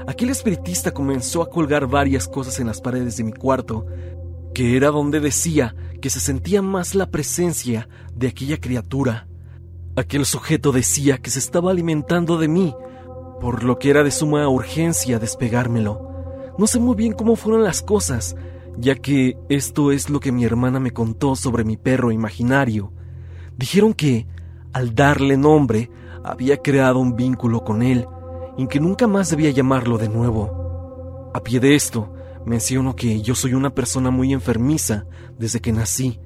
Aquel 0.08 0.30
espiritista 0.30 0.90
comenzó 0.90 1.40
a 1.40 1.48
colgar 1.48 1.86
varias 1.86 2.28
cosas 2.28 2.58
en 2.58 2.66
las 2.66 2.80
paredes 2.80 3.16
de 3.16 3.24
mi 3.24 3.32
cuarto, 3.32 3.86
que 4.54 4.76
era 4.76 4.90
donde 4.90 5.20
decía 5.20 5.76
que 6.02 6.10
se 6.10 6.18
sentía 6.18 6.62
más 6.62 6.96
la 6.96 7.10
presencia 7.10 7.88
de 8.12 8.26
aquella 8.26 8.58
criatura. 8.58 9.28
Aquel 9.94 10.26
sujeto 10.26 10.72
decía 10.72 11.18
que 11.18 11.30
se 11.30 11.38
estaba 11.38 11.70
alimentando 11.70 12.38
de 12.38 12.48
mí, 12.48 12.74
por 13.40 13.62
lo 13.62 13.78
que 13.78 13.90
era 13.90 14.02
de 14.02 14.10
suma 14.10 14.48
urgencia 14.48 15.20
despegármelo. 15.20 16.54
No 16.58 16.66
sé 16.66 16.80
muy 16.80 16.96
bien 16.96 17.12
cómo 17.12 17.36
fueron 17.36 17.62
las 17.62 17.82
cosas, 17.82 18.34
ya 18.76 18.96
que 18.96 19.36
esto 19.48 19.92
es 19.92 20.10
lo 20.10 20.18
que 20.18 20.32
mi 20.32 20.44
hermana 20.44 20.80
me 20.80 20.90
contó 20.90 21.36
sobre 21.36 21.62
mi 21.62 21.76
perro 21.76 22.10
imaginario. 22.10 22.92
Dijeron 23.56 23.92
que, 23.92 24.26
al 24.78 24.94
darle 24.94 25.36
nombre, 25.36 25.90
había 26.22 26.58
creado 26.58 27.00
un 27.00 27.16
vínculo 27.16 27.64
con 27.64 27.82
él, 27.82 28.06
en 28.56 28.68
que 28.68 28.78
nunca 28.78 29.08
más 29.08 29.28
debía 29.28 29.50
llamarlo 29.50 29.98
de 29.98 30.08
nuevo. 30.08 31.32
A 31.34 31.40
pie 31.40 31.58
de 31.58 31.74
esto, 31.74 32.14
menciono 32.46 32.94
que 32.94 33.20
yo 33.20 33.34
soy 33.34 33.54
una 33.54 33.70
persona 33.70 34.12
muy 34.12 34.32
enfermiza 34.32 35.04
desde 35.36 35.60
que 35.60 35.72
nací, 35.72 36.20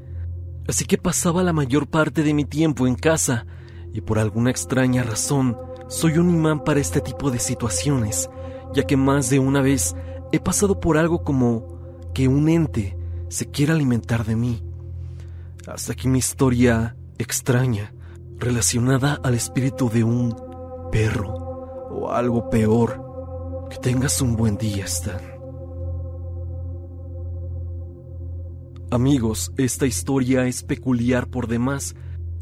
así 0.68 0.84
que 0.84 0.98
pasaba 0.98 1.42
la 1.42 1.54
mayor 1.54 1.88
parte 1.88 2.22
de 2.22 2.34
mi 2.34 2.44
tiempo 2.44 2.86
en 2.86 2.94
casa, 2.94 3.46
y 3.94 4.02
por 4.02 4.18
alguna 4.18 4.50
extraña 4.50 5.02
razón, 5.02 5.56
soy 5.88 6.18
un 6.18 6.28
imán 6.28 6.62
para 6.62 6.80
este 6.80 7.00
tipo 7.00 7.30
de 7.30 7.38
situaciones, 7.38 8.28
ya 8.74 8.82
que 8.82 8.98
más 8.98 9.30
de 9.30 9.38
una 9.38 9.62
vez 9.62 9.96
he 10.30 10.40
pasado 10.40 10.78
por 10.78 10.98
algo 10.98 11.24
como 11.24 12.04
que 12.12 12.28
un 12.28 12.50
ente 12.50 12.98
se 13.28 13.50
quiera 13.50 13.72
alimentar 13.72 14.26
de 14.26 14.36
mí. 14.36 14.62
Hasta 15.66 15.94
aquí 15.94 16.06
mi 16.06 16.18
historia 16.18 16.96
extraña, 17.16 17.94
relacionada 18.42 19.20
al 19.22 19.34
espíritu 19.34 19.88
de 19.88 20.02
un 20.02 20.34
perro 20.90 21.32
o 21.90 22.10
algo 22.10 22.50
peor. 22.50 23.68
Que 23.70 23.78
tengas 23.78 24.20
un 24.20 24.36
buen 24.36 24.58
día, 24.58 24.84
Stan. 24.84 25.20
Amigos, 28.90 29.52
esta 29.56 29.86
historia 29.86 30.46
es 30.46 30.62
peculiar 30.64 31.28
por 31.28 31.46
demás 31.46 31.94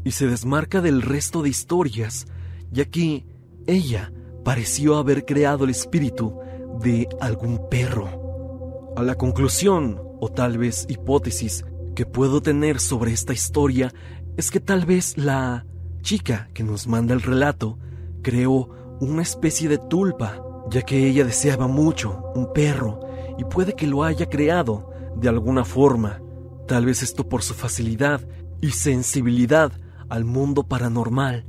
y 0.03 0.11
se 0.11 0.27
desmarca 0.27 0.81
del 0.81 1.01
resto 1.01 1.43
de 1.43 1.49
historias, 1.49 2.25
ya 2.71 2.85
que 2.85 3.25
ella 3.67 4.11
pareció 4.43 4.97
haber 4.97 5.23
creado 5.23 5.63
el 5.63 5.69
espíritu 5.69 6.37
de 6.81 7.07
algún 7.21 7.69
perro. 7.69 8.91
A 8.97 9.03
la 9.03 9.15
conclusión, 9.15 10.01
o 10.19 10.29
tal 10.29 10.57
vez 10.57 10.85
hipótesis, 10.89 11.63
que 11.95 12.05
puedo 12.05 12.41
tener 12.41 12.79
sobre 12.79 13.13
esta 13.13 13.33
historia 13.33 13.93
es 14.35 14.51
que 14.51 14.59
tal 14.59 14.85
vez 14.85 15.17
la 15.17 15.65
chica 16.01 16.49
que 16.53 16.63
nos 16.63 16.87
manda 16.87 17.13
el 17.13 17.21
relato 17.21 17.77
creó 18.21 18.69
una 18.99 19.21
especie 19.21 19.67
de 19.67 19.77
tulpa, 19.77 20.43
ya 20.69 20.81
que 20.83 21.07
ella 21.07 21.25
deseaba 21.25 21.67
mucho 21.67 22.23
un 22.35 22.53
perro 22.53 22.99
y 23.37 23.43
puede 23.45 23.73
que 23.73 23.87
lo 23.87 24.03
haya 24.03 24.27
creado 24.27 24.91
de 25.15 25.29
alguna 25.29 25.65
forma, 25.65 26.21
tal 26.67 26.85
vez 26.85 27.03
esto 27.03 27.27
por 27.27 27.41
su 27.41 27.53
facilidad 27.53 28.21
y 28.61 28.71
sensibilidad 28.71 29.71
al 30.09 30.25
mundo 30.25 30.63
paranormal, 30.63 31.45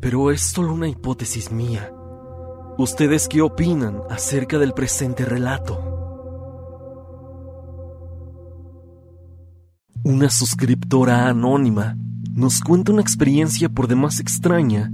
pero 0.00 0.30
es 0.30 0.42
solo 0.42 0.74
una 0.74 0.88
hipótesis 0.88 1.50
mía. 1.50 1.92
¿Ustedes 2.76 3.28
qué 3.28 3.42
opinan 3.42 4.02
acerca 4.10 4.58
del 4.58 4.72
presente 4.72 5.24
relato? 5.24 5.86
Una 10.02 10.30
suscriptora 10.30 11.28
anónima 11.28 11.96
nos 12.34 12.60
cuenta 12.60 12.92
una 12.92 13.02
experiencia 13.02 13.68
por 13.68 13.88
demás 13.88 14.20
extraña 14.20 14.90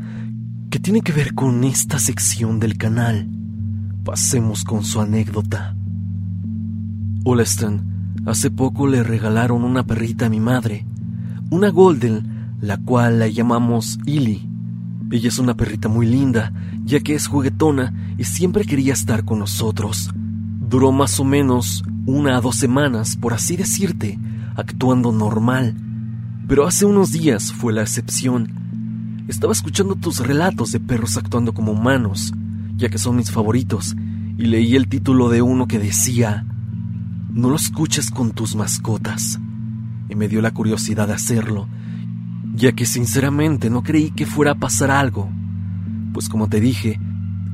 que 0.70 0.79
tiene 0.79 1.03
que 1.03 1.12
ver 1.12 1.35
con 1.35 1.64
esta 1.64 1.99
sección 1.99 2.59
del 2.59 2.77
canal. 2.77 3.29
Pasemos 4.05 4.64
con 4.64 4.85
su 4.85 5.01
anécdota. 5.01 5.77
Hola 7.25 7.42
Stan, 7.42 8.14
hace 8.25 8.51
poco 8.51 8.87
le 8.87 9.03
regalaron 9.03 9.64
una 9.64 9.85
perrita 9.85 10.27
a 10.27 10.31
mi 10.31 10.40
madre, 10.40 10.87
una 11.51 11.70
golden, 11.70 12.57
la 12.61 12.79
cual 12.79 13.18
la 13.18 13.29
llamamos 13.29 13.99
Illy. 14.07 14.49
Ella 15.11 15.29
es 15.29 15.38
una 15.38 15.57
perrita 15.57 15.88
muy 15.88 16.07
linda, 16.07 16.53
ya 16.85 17.01
que 17.01 17.14
es 17.14 17.27
juguetona 17.27 18.14
y 18.16 18.25
siempre 18.25 18.64
quería 18.64 18.94
estar 18.94 19.25
con 19.25 19.40
nosotros. 19.40 20.11
Duró 20.14 20.90
más 20.90 21.20
o 21.20 21.25
menos 21.25 21.85
una 22.07 22.37
a 22.37 22.40
dos 22.40 22.57
semanas, 22.57 23.16
por 23.16 23.35
así 23.35 23.57
decirte, 23.57 24.18
actuando 24.57 25.12
normal. 25.12 25.75
Pero 26.48 26.64
hace 26.64 26.87
unos 26.87 27.11
días 27.11 27.52
fue 27.52 27.72
la 27.72 27.82
excepción. 27.82 29.24
Estaba 29.26 29.52
escuchando 29.52 29.96
tus 29.96 30.20
relatos 30.20 30.70
de 30.70 30.78
perros 30.78 31.16
actuando 31.16 31.52
como 31.52 31.72
humanos, 31.72 32.32
ya 32.76 32.88
que 32.88 32.98
son 32.98 33.16
mis 33.16 33.32
favoritos, 33.32 33.96
y 34.38 34.44
leí 34.46 34.76
el 34.76 34.88
título 34.88 35.28
de 35.28 35.42
uno 35.42 35.66
que 35.66 35.80
decía, 35.80 36.46
No 37.32 37.50
lo 37.50 37.56
escuches 37.56 38.12
con 38.12 38.30
tus 38.30 38.54
mascotas. 38.54 39.40
Y 40.09 40.14
me 40.14 40.28
dio 40.28 40.40
la 40.40 40.52
curiosidad 40.52 41.09
de 41.09 41.14
hacerlo, 41.14 41.66
ya 42.54 42.70
que 42.72 42.87
sinceramente 42.87 43.68
no 43.68 43.82
creí 43.82 44.12
que 44.12 44.24
fuera 44.24 44.52
a 44.52 44.59
pasar 44.59 44.92
algo. 44.92 45.28
Pues 46.12 46.28
como 46.28 46.48
te 46.48 46.61
dije, 46.61 47.00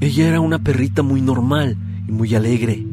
ella 0.01 0.29
era 0.29 0.41
una 0.41 0.59
perrita 0.59 1.03
muy 1.03 1.23
normal 1.23 1.79
y 2.07 2.13
muy 2.13 2.35
alegre. 2.35 2.87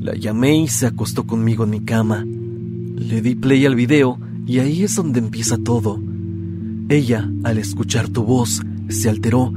La 0.00 0.14
llamé 0.14 0.56
y 0.62 0.68
se 0.68 0.86
acostó 0.86 1.26
conmigo 1.26 1.64
en 1.64 1.70
mi 1.70 1.80
cama. 1.80 2.24
Le 2.24 3.20
di 3.20 3.34
play 3.34 3.66
al 3.66 3.74
video 3.74 4.18
y 4.46 4.58
ahí 4.58 4.82
es 4.82 4.96
donde 4.96 5.20
empieza 5.20 5.58
todo. 5.58 6.00
Ella, 6.88 7.30
al 7.44 7.58
escuchar 7.58 8.08
tu 8.08 8.24
voz, 8.24 8.62
se 8.88 9.08
alteró 9.08 9.52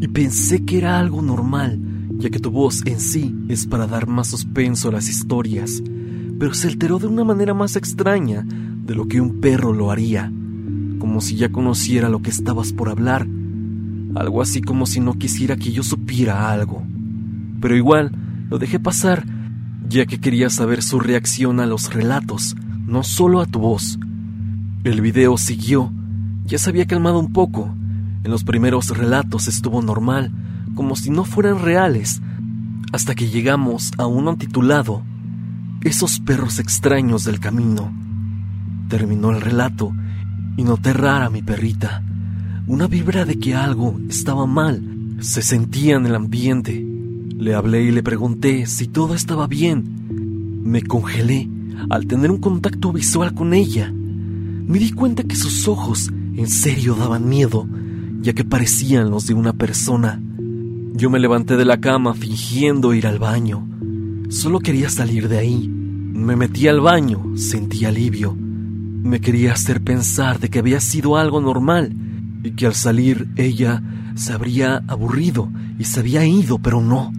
y 0.00 0.08
pensé 0.08 0.64
que 0.64 0.78
era 0.78 0.98
algo 0.98 1.22
normal, 1.22 1.80
ya 2.18 2.30
que 2.30 2.38
tu 2.38 2.50
voz 2.50 2.82
en 2.86 3.00
sí 3.00 3.34
es 3.48 3.66
para 3.66 3.86
dar 3.86 4.06
más 4.06 4.28
suspenso 4.28 4.88
a 4.88 4.92
las 4.92 5.08
historias, 5.08 5.82
pero 6.38 6.54
se 6.54 6.68
alteró 6.68 6.98
de 6.98 7.06
una 7.06 7.24
manera 7.24 7.54
más 7.54 7.76
extraña 7.76 8.44
de 8.44 8.94
lo 8.94 9.08
que 9.08 9.20
un 9.20 9.40
perro 9.40 9.72
lo 9.72 9.90
haría, 9.90 10.32
como 10.98 11.20
si 11.20 11.36
ya 11.36 11.50
conociera 11.50 12.08
lo 12.08 12.22
que 12.22 12.30
estabas 12.30 12.72
por 12.72 12.88
hablar, 12.88 13.26
algo 14.14 14.42
así 14.42 14.60
como 14.60 14.86
si 14.86 15.00
no 15.00 15.14
quisiera 15.14 15.56
que 15.56 15.72
yo 15.72 15.82
supiera 15.82 16.50
algo. 16.50 16.82
Pero 17.60 17.76
igual, 17.76 18.12
lo 18.50 18.58
dejé 18.58 18.78
pasar, 18.78 19.24
ya 19.88 20.06
que 20.06 20.20
quería 20.20 20.50
saber 20.50 20.82
su 20.82 21.00
reacción 21.00 21.60
a 21.60 21.66
los 21.66 21.92
relatos, 21.92 22.56
no 22.86 23.02
solo 23.02 23.40
a 23.40 23.46
tu 23.46 23.58
voz. 23.58 23.98
El 24.84 25.00
video 25.00 25.36
siguió, 25.38 25.92
ya 26.44 26.56
se 26.56 26.70
había 26.70 26.86
calmado 26.86 27.18
un 27.18 27.32
poco. 27.32 27.74
En 28.22 28.30
los 28.30 28.44
primeros 28.44 28.96
relatos 28.96 29.48
estuvo 29.48 29.82
normal, 29.82 30.32
como 30.76 30.94
si 30.94 31.10
no 31.10 31.24
fueran 31.24 31.58
reales, 31.58 32.22
hasta 32.92 33.16
que 33.16 33.28
llegamos 33.28 33.90
a 33.98 34.06
uno 34.06 34.36
titulado 34.36 35.02
Esos 35.82 36.20
perros 36.20 36.60
extraños 36.60 37.24
del 37.24 37.40
camino. 37.40 37.92
Terminó 38.88 39.30
el 39.32 39.40
relato 39.40 39.92
y 40.56 40.62
noté 40.62 40.92
rara 40.92 41.28
mi 41.28 41.42
perrita. 41.42 42.04
Una 42.68 42.86
vibra 42.86 43.24
de 43.24 43.36
que 43.38 43.56
algo 43.56 43.98
estaba 44.08 44.46
mal 44.46 45.16
se 45.20 45.42
sentía 45.42 45.96
en 45.96 46.06
el 46.06 46.14
ambiente. 46.14 46.86
Le 47.36 47.54
hablé 47.56 47.82
y 47.82 47.90
le 47.90 48.04
pregunté 48.04 48.66
si 48.66 48.86
todo 48.86 49.16
estaba 49.16 49.48
bien. 49.48 50.62
Me 50.62 50.82
congelé 50.82 51.48
al 51.90 52.06
tener 52.06 52.30
un 52.30 52.38
contacto 52.38 52.92
visual 52.92 53.34
con 53.34 53.54
ella. 53.54 53.92
Me 54.68 54.78
di 54.78 54.92
cuenta 54.92 55.22
que 55.22 55.34
sus 55.34 55.66
ojos 55.66 56.10
en 56.36 56.46
serio 56.46 56.94
daban 56.94 57.26
miedo, 57.26 57.66
ya 58.20 58.34
que 58.34 58.44
parecían 58.44 59.08
los 59.08 59.26
de 59.26 59.32
una 59.32 59.54
persona. 59.54 60.20
Yo 60.92 61.08
me 61.08 61.18
levanté 61.18 61.56
de 61.56 61.64
la 61.64 61.80
cama 61.80 62.12
fingiendo 62.12 62.92
ir 62.92 63.06
al 63.06 63.18
baño. 63.18 63.66
Solo 64.28 64.60
quería 64.60 64.90
salir 64.90 65.26
de 65.26 65.38
ahí. 65.38 65.68
Me 65.68 66.36
metí 66.36 66.68
al 66.68 66.82
baño, 66.82 67.34
sentí 67.34 67.86
alivio. 67.86 68.36
Me 68.36 69.22
quería 69.22 69.54
hacer 69.54 69.82
pensar 69.82 70.38
de 70.38 70.50
que 70.50 70.58
había 70.58 70.80
sido 70.80 71.16
algo 71.16 71.40
normal 71.40 71.96
y 72.44 72.50
que 72.50 72.66
al 72.66 72.74
salir 72.74 73.26
ella 73.36 73.82
se 74.16 74.34
habría 74.34 74.84
aburrido 74.86 75.48
y 75.78 75.84
se 75.84 76.00
había 76.00 76.26
ido, 76.26 76.58
pero 76.58 76.82
no. 76.82 77.10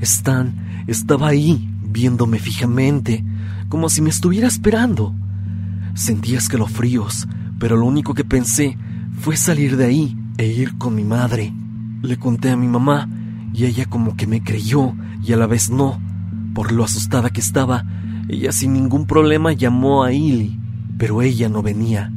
Stan 0.00 0.56
estaba 0.88 1.28
ahí, 1.28 1.72
viéndome 1.84 2.40
fijamente, 2.40 3.24
como 3.68 3.88
si 3.88 4.02
me 4.02 4.10
estuviera 4.10 4.48
esperando. 4.48 5.14
Sentí 5.94 6.34
escalofríos, 6.34 7.26
pero 7.58 7.76
lo 7.76 7.86
único 7.86 8.14
que 8.14 8.24
pensé 8.24 8.76
fue 9.20 9.36
salir 9.36 9.76
de 9.76 9.86
ahí 9.86 10.16
e 10.38 10.46
ir 10.46 10.78
con 10.78 10.94
mi 10.94 11.04
madre. 11.04 11.52
Le 12.02 12.18
conté 12.18 12.50
a 12.50 12.56
mi 12.56 12.68
mamá 12.68 13.08
y 13.52 13.64
ella 13.64 13.86
como 13.86 14.16
que 14.16 14.26
me 14.26 14.42
creyó 14.42 14.94
y 15.22 15.32
a 15.32 15.36
la 15.36 15.46
vez 15.46 15.70
no. 15.70 16.00
Por 16.54 16.72
lo 16.72 16.84
asustada 16.84 17.30
que 17.30 17.40
estaba, 17.40 17.84
ella 18.28 18.52
sin 18.52 18.72
ningún 18.72 19.06
problema 19.06 19.52
llamó 19.52 20.04
a 20.04 20.12
Illy, 20.12 20.58
pero 20.98 21.22
ella 21.22 21.48
no 21.48 21.62
venía. 21.62 22.12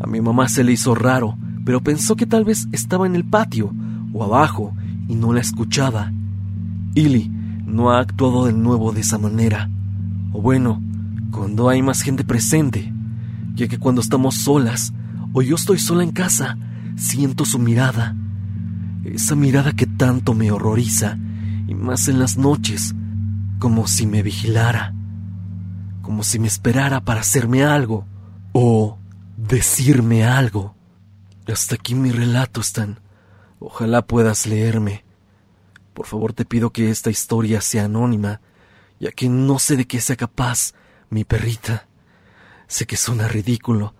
A 0.00 0.06
mi 0.06 0.20
mamá 0.20 0.48
se 0.48 0.64
le 0.64 0.72
hizo 0.72 0.94
raro, 0.94 1.36
pero 1.64 1.80
pensó 1.82 2.16
que 2.16 2.26
tal 2.26 2.44
vez 2.44 2.68
estaba 2.72 3.06
en 3.06 3.16
el 3.16 3.24
patio 3.24 3.72
o 4.12 4.24
abajo 4.24 4.74
y 5.08 5.14
no 5.14 5.32
la 5.32 5.40
escuchaba. 5.40 6.12
Illy 6.94 7.30
no 7.66 7.90
ha 7.90 8.00
actuado 8.00 8.46
de 8.46 8.52
nuevo 8.52 8.92
de 8.92 9.00
esa 9.00 9.18
manera. 9.18 9.70
O 10.32 10.40
bueno, 10.40 10.82
cuando 11.30 11.68
hay 11.68 11.82
más 11.82 12.02
gente 12.02 12.24
presente, 12.24 12.92
ya 13.54 13.68
que 13.68 13.78
cuando 13.78 14.00
estamos 14.00 14.36
solas 14.36 14.92
o 15.32 15.42
yo 15.42 15.56
estoy 15.56 15.78
sola 15.78 16.02
en 16.02 16.12
casa, 16.12 16.56
siento 16.96 17.44
su 17.44 17.58
mirada. 17.58 18.16
Esa 19.04 19.34
mirada 19.34 19.72
que 19.72 19.86
tanto 19.86 20.34
me 20.34 20.50
horroriza, 20.50 21.18
y 21.66 21.74
más 21.74 22.08
en 22.08 22.18
las 22.18 22.36
noches, 22.36 22.94
como 23.58 23.86
si 23.86 24.06
me 24.06 24.22
vigilara, 24.22 24.94
como 26.02 26.22
si 26.22 26.38
me 26.38 26.48
esperara 26.48 27.00
para 27.00 27.20
hacerme 27.20 27.64
algo 27.64 28.06
o 28.52 28.98
decirme 29.36 30.24
algo. 30.24 30.74
Hasta 31.46 31.76
aquí 31.76 31.94
mi 31.94 32.10
relato, 32.10 32.60
Stan. 32.60 33.00
Ojalá 33.58 34.02
puedas 34.02 34.46
leerme. 34.46 35.04
Por 35.94 36.06
favor 36.06 36.32
te 36.32 36.44
pido 36.44 36.70
que 36.70 36.90
esta 36.90 37.10
historia 37.10 37.60
sea 37.60 37.84
anónima 37.84 38.40
ya 39.00 39.10
que 39.10 39.28
no 39.28 39.58
sé 39.58 39.76
de 39.76 39.86
qué 39.86 40.00
sea 40.00 40.14
capaz 40.14 40.74
mi 41.10 41.24
perrita. 41.24 41.86
Sé 42.66 42.86
que 42.86 42.96
suena 42.96 43.28
ridículo 43.28 43.94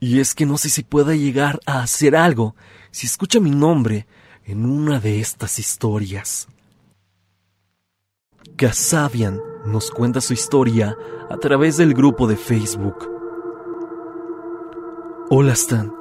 Y 0.00 0.20
es 0.20 0.34
que 0.34 0.46
no 0.46 0.58
sé 0.58 0.68
si 0.68 0.82
pueda 0.82 1.14
llegar 1.14 1.60
a 1.66 1.82
hacer 1.82 2.16
algo 2.16 2.56
si 2.90 3.06
escucha 3.06 3.38
mi 3.38 3.50
nombre 3.50 4.06
en 4.44 4.66
una 4.66 4.98
de 4.98 5.20
estas 5.20 5.58
historias. 5.58 6.48
Casabian 8.56 9.40
nos 9.64 9.90
cuenta 9.90 10.20
su 10.20 10.32
historia 10.32 10.96
a 11.30 11.36
través 11.36 11.76
del 11.76 11.94
grupo 11.94 12.26
de 12.26 12.36
Facebook. 12.36 13.08
Hola 15.28 15.52
Stan 15.52 15.92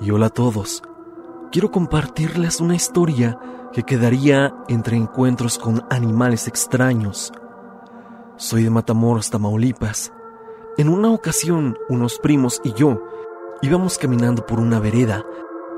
y 0.00 0.10
hola 0.10 0.26
a 0.26 0.30
todos. 0.30 0.82
Quiero 1.52 1.70
compartirles 1.70 2.60
una 2.60 2.76
historia 2.76 3.38
que 3.72 3.82
quedaría 3.82 4.54
entre 4.68 4.96
encuentros 4.96 5.58
con 5.58 5.84
animales 5.90 6.48
extraños. 6.48 7.32
Soy 8.40 8.62
de 8.62 8.70
Matamoros, 8.70 9.30
Tamaulipas. 9.30 10.12
En 10.76 10.88
una 10.88 11.10
ocasión, 11.10 11.76
unos 11.88 12.20
primos 12.20 12.60
y 12.62 12.72
yo 12.72 13.02
íbamos 13.62 13.98
caminando 13.98 14.46
por 14.46 14.60
una 14.60 14.78
vereda. 14.78 15.26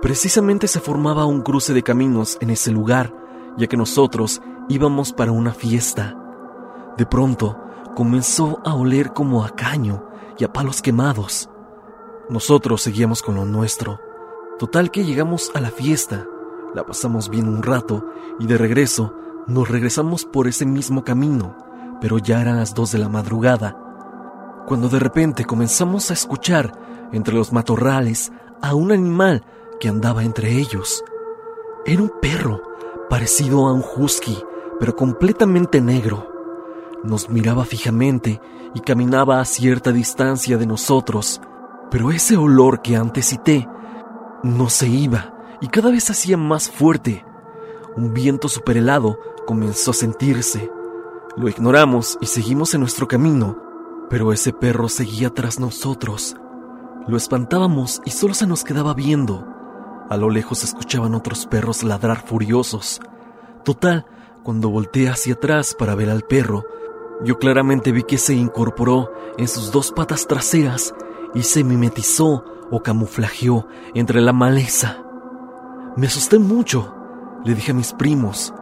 Precisamente 0.03 0.69
se 0.69 0.79
formaba 0.79 1.25
un 1.25 1.41
cruce 1.41 1.73
de 1.73 1.83
caminos 1.83 2.37
en 2.43 2.51
ese 2.51 2.71
lugar, 2.71 3.15
ya 3.57 3.67
que 3.67 3.79
nosotros 3.79 4.43
íbamos 4.69 5.15
para 5.15 5.33
una 5.33 5.55
fiesta. 5.55 6.15
De 6.99 7.07
pronto, 7.07 7.59
comenzó 7.97 8.61
a 8.63 8.75
oler 8.75 9.15
como 9.15 9.43
a 9.43 9.57
caño 9.57 10.05
y 10.37 10.45
a 10.45 10.53
palos 10.53 10.83
quemados. 10.83 11.49
Nosotros 12.29 12.83
seguíamos 12.83 13.23
con 13.23 13.37
lo 13.37 13.47
nuestro. 13.47 14.01
Total 14.59 14.91
que 14.91 15.07
llegamos 15.07 15.51
a 15.55 15.63
la 15.63 15.71
fiesta, 15.71 16.27
la 16.75 16.85
pasamos 16.85 17.31
bien 17.31 17.49
un 17.49 17.63
rato 17.63 18.05
y 18.39 18.47
de 18.47 18.59
regreso 18.59 19.15
nos 19.47 19.71
regresamos 19.71 20.27
por 20.27 20.47
ese 20.47 20.67
mismo 20.67 21.05
camino, 21.05 21.57
pero 22.01 22.19
ya 22.19 22.41
eran 22.41 22.57
las 22.57 22.75
dos 22.75 22.93
de 22.93 22.99
la 22.99 23.09
madrugada, 23.09 23.77
cuando 24.67 24.89
de 24.89 24.99
repente 24.99 25.45
comenzamos 25.45 26.11
a 26.11 26.15
escuchar 26.15 26.73
entre 27.13 27.35
los 27.35 27.53
matorrales 27.53 28.33
a 28.63 28.75
un 28.75 28.93
animal 28.93 29.45
que 29.81 29.89
andaba 29.89 30.25
entre 30.25 30.53
ellos. 30.53 31.05
Era 31.85 32.03
un 32.03 32.13
perro, 32.21 32.63
parecido 33.09 33.67
a 33.67 33.73
un 33.73 33.83
husky, 33.97 34.39
pero 34.79 34.95
completamente 34.95 35.81
negro. 35.81 36.31
Nos 37.03 37.31
miraba 37.31 37.65
fijamente 37.65 38.41
y 38.75 38.81
caminaba 38.81 39.41
a 39.41 39.45
cierta 39.45 39.93
distancia 39.93 40.59
de 40.59 40.67
nosotros, 40.67 41.41
pero 41.91 42.11
ese 42.11 42.37
olor 42.37 42.83
que 42.83 42.97
antes 42.97 43.27
cité 43.27 43.67
no 44.43 44.69
se 44.71 44.89
iba 44.89 45.35
y 45.61 45.69
cada 45.69 45.91
vez 45.91 46.11
hacía 46.11 46.37
más 46.37 46.71
fuerte. 46.71 47.25
Un 47.97 48.15
viento 48.15 48.49
superhelado 48.49 49.19
comenzó 49.47 49.91
a 49.91 49.95
sentirse. 49.95 50.71
Lo 51.37 51.49
ignoramos 51.49 52.19
y 52.21 52.27
seguimos 52.27 52.75
en 52.75 52.81
nuestro 52.81 53.07
camino, 53.07 53.57
pero 54.11 54.33
ese 54.33 54.53
perro 54.53 54.89
seguía 54.89 55.31
tras 55.31 55.61
nosotros. 55.61 56.35
Lo 57.07 57.17
espantábamos 57.17 58.03
y 58.05 58.11
solo 58.11 58.35
se 58.35 58.49
nos 58.49 58.65
quedaba 58.65 58.95
viendo. 58.95 59.47
A 60.09 60.17
lo 60.17 60.29
lejos 60.29 60.65
escuchaban 60.65 61.15
otros 61.15 61.47
perros 61.47 61.85
ladrar 61.85 62.27
furiosos. 62.27 63.01
Total, 63.65 64.07
cuando 64.43 64.71
volteé 64.71 65.09
hacia 65.09 65.35
atrás 65.35 65.77
para 65.79 65.95
ver 65.95 66.11
al 66.11 66.23
perro, 66.23 66.65
yo 67.23 67.39
claramente 67.39 67.93
vi 67.93 68.03
que 68.03 68.19
se 68.19 68.35
incorporó 68.35 69.13
en 69.39 69.47
sus 69.47 69.71
dos 69.71 69.93
patas 69.93 70.27
traseras 70.27 70.95
y 71.33 71.45
se 71.45 71.63
mimetizó 71.63 72.45
o 72.73 72.83
camuflajeó 72.83 73.69
entre 73.95 74.21
la 74.21 74.33
maleza. 74.33 75.05
Me 75.97 76.09
asusté 76.09 76.41
mucho, 76.41 76.93
le 77.45 77.55
dije 77.55 77.71
a 77.71 77.75
mis 77.75 77.93
primos, 77.93 78.53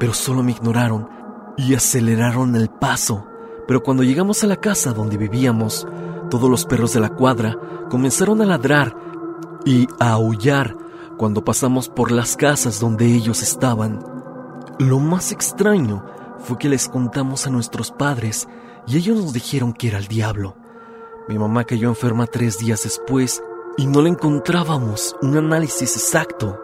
pero 0.00 0.12
solo 0.12 0.42
me 0.42 0.50
ignoraron 0.50 1.14
y 1.56 1.74
aceleraron 1.74 2.56
el 2.56 2.68
paso. 2.68 3.26
Pero 3.66 3.82
cuando 3.82 4.02
llegamos 4.02 4.44
a 4.44 4.46
la 4.46 4.56
casa 4.56 4.92
donde 4.92 5.16
vivíamos, 5.16 5.86
todos 6.30 6.50
los 6.50 6.64
perros 6.64 6.92
de 6.92 7.00
la 7.00 7.10
cuadra 7.10 7.58
comenzaron 7.90 8.40
a 8.42 8.46
ladrar 8.46 8.96
y 9.64 9.86
a 9.98 10.12
aullar 10.12 10.76
cuando 11.16 11.44
pasamos 11.44 11.88
por 11.88 12.12
las 12.12 12.36
casas 12.36 12.78
donde 12.78 13.06
ellos 13.06 13.42
estaban. 13.42 14.04
Lo 14.78 14.98
más 14.98 15.32
extraño 15.32 16.04
fue 16.38 16.58
que 16.58 16.68
les 16.68 16.88
contamos 16.88 17.46
a 17.46 17.50
nuestros 17.50 17.90
padres 17.90 18.48
y 18.86 18.96
ellos 18.96 19.16
nos 19.16 19.32
dijeron 19.32 19.72
que 19.72 19.88
era 19.88 19.98
el 19.98 20.06
diablo. 20.06 20.56
Mi 21.28 21.38
mamá 21.38 21.64
cayó 21.64 21.88
enferma 21.88 22.26
tres 22.26 22.58
días 22.58 22.84
después 22.84 23.42
y 23.76 23.86
no 23.86 24.00
le 24.02 24.10
encontrábamos 24.10 25.16
un 25.22 25.36
análisis 25.36 25.96
exacto. 25.96 26.60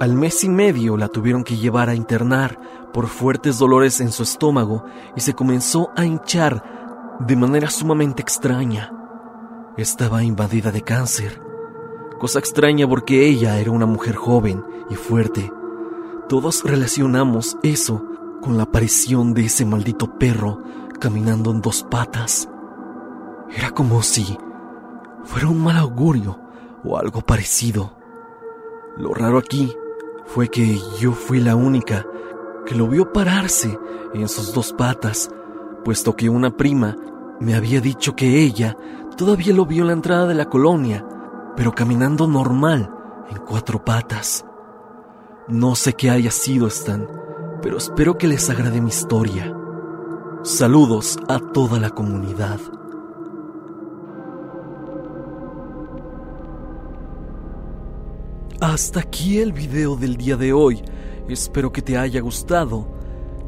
Al 0.00 0.14
mes 0.14 0.42
y 0.42 0.48
medio 0.48 0.96
la 0.96 1.08
tuvieron 1.08 1.44
que 1.44 1.56
llevar 1.56 1.88
a 1.88 1.94
internar 1.94 2.58
por 2.92 3.06
fuertes 3.06 3.58
dolores 3.58 4.00
en 4.00 4.10
su 4.10 4.24
estómago 4.24 4.84
y 5.14 5.20
se 5.20 5.34
comenzó 5.34 5.92
a 5.96 6.04
hinchar 6.04 7.16
de 7.20 7.36
manera 7.36 7.70
sumamente 7.70 8.20
extraña. 8.20 8.92
Estaba 9.76 10.24
invadida 10.24 10.72
de 10.72 10.82
cáncer. 10.82 11.40
Cosa 12.18 12.40
extraña 12.40 12.88
porque 12.88 13.26
ella 13.26 13.58
era 13.60 13.70
una 13.70 13.86
mujer 13.86 14.16
joven 14.16 14.64
y 14.90 14.96
fuerte. 14.96 15.52
Todos 16.28 16.64
relacionamos 16.64 17.56
eso 17.62 18.04
con 18.40 18.56
la 18.56 18.64
aparición 18.64 19.32
de 19.32 19.46
ese 19.46 19.64
maldito 19.64 20.18
perro 20.18 20.60
caminando 20.98 21.52
en 21.52 21.60
dos 21.60 21.84
patas. 21.84 22.48
Era 23.56 23.70
como 23.70 24.02
si 24.02 24.36
fuera 25.22 25.48
un 25.48 25.62
mal 25.62 25.76
augurio 25.76 26.40
o 26.82 26.98
algo 26.98 27.20
parecido. 27.20 27.92
Lo 28.96 29.14
raro 29.14 29.38
aquí 29.38 29.74
fue 30.26 30.48
que 30.48 30.78
yo 30.98 31.12
fui 31.12 31.40
la 31.40 31.56
única 31.56 32.06
que 32.66 32.74
lo 32.74 32.88
vio 32.88 33.12
pararse 33.12 33.78
en 34.14 34.28
sus 34.28 34.52
dos 34.52 34.72
patas, 34.72 35.30
puesto 35.84 36.16
que 36.16 36.28
una 36.28 36.56
prima 36.56 36.96
me 37.40 37.54
había 37.54 37.80
dicho 37.80 38.16
que 38.16 38.42
ella 38.42 38.76
todavía 39.16 39.52
lo 39.54 39.66
vio 39.66 39.82
en 39.82 39.88
la 39.88 39.92
entrada 39.92 40.26
de 40.26 40.34
la 40.34 40.48
colonia, 40.48 41.04
pero 41.56 41.72
caminando 41.72 42.26
normal, 42.26 42.90
en 43.30 43.38
cuatro 43.38 43.84
patas. 43.84 44.44
No 45.48 45.74
sé 45.74 45.92
qué 45.92 46.10
haya 46.10 46.30
sido 46.30 46.66
Stan, 46.68 47.06
pero 47.60 47.76
espero 47.76 48.16
que 48.16 48.26
les 48.26 48.48
agrade 48.48 48.80
mi 48.80 48.88
historia. 48.88 49.54
Saludos 50.42 51.18
a 51.28 51.38
toda 51.38 51.78
la 51.80 51.90
comunidad. 51.90 52.60
Hasta 58.64 59.00
aquí 59.00 59.40
el 59.40 59.52
video 59.52 59.94
del 59.94 60.16
día 60.16 60.38
de 60.38 60.54
hoy. 60.54 60.80
Espero 61.28 61.70
que 61.70 61.82
te 61.82 61.98
haya 61.98 62.22
gustado. 62.22 62.88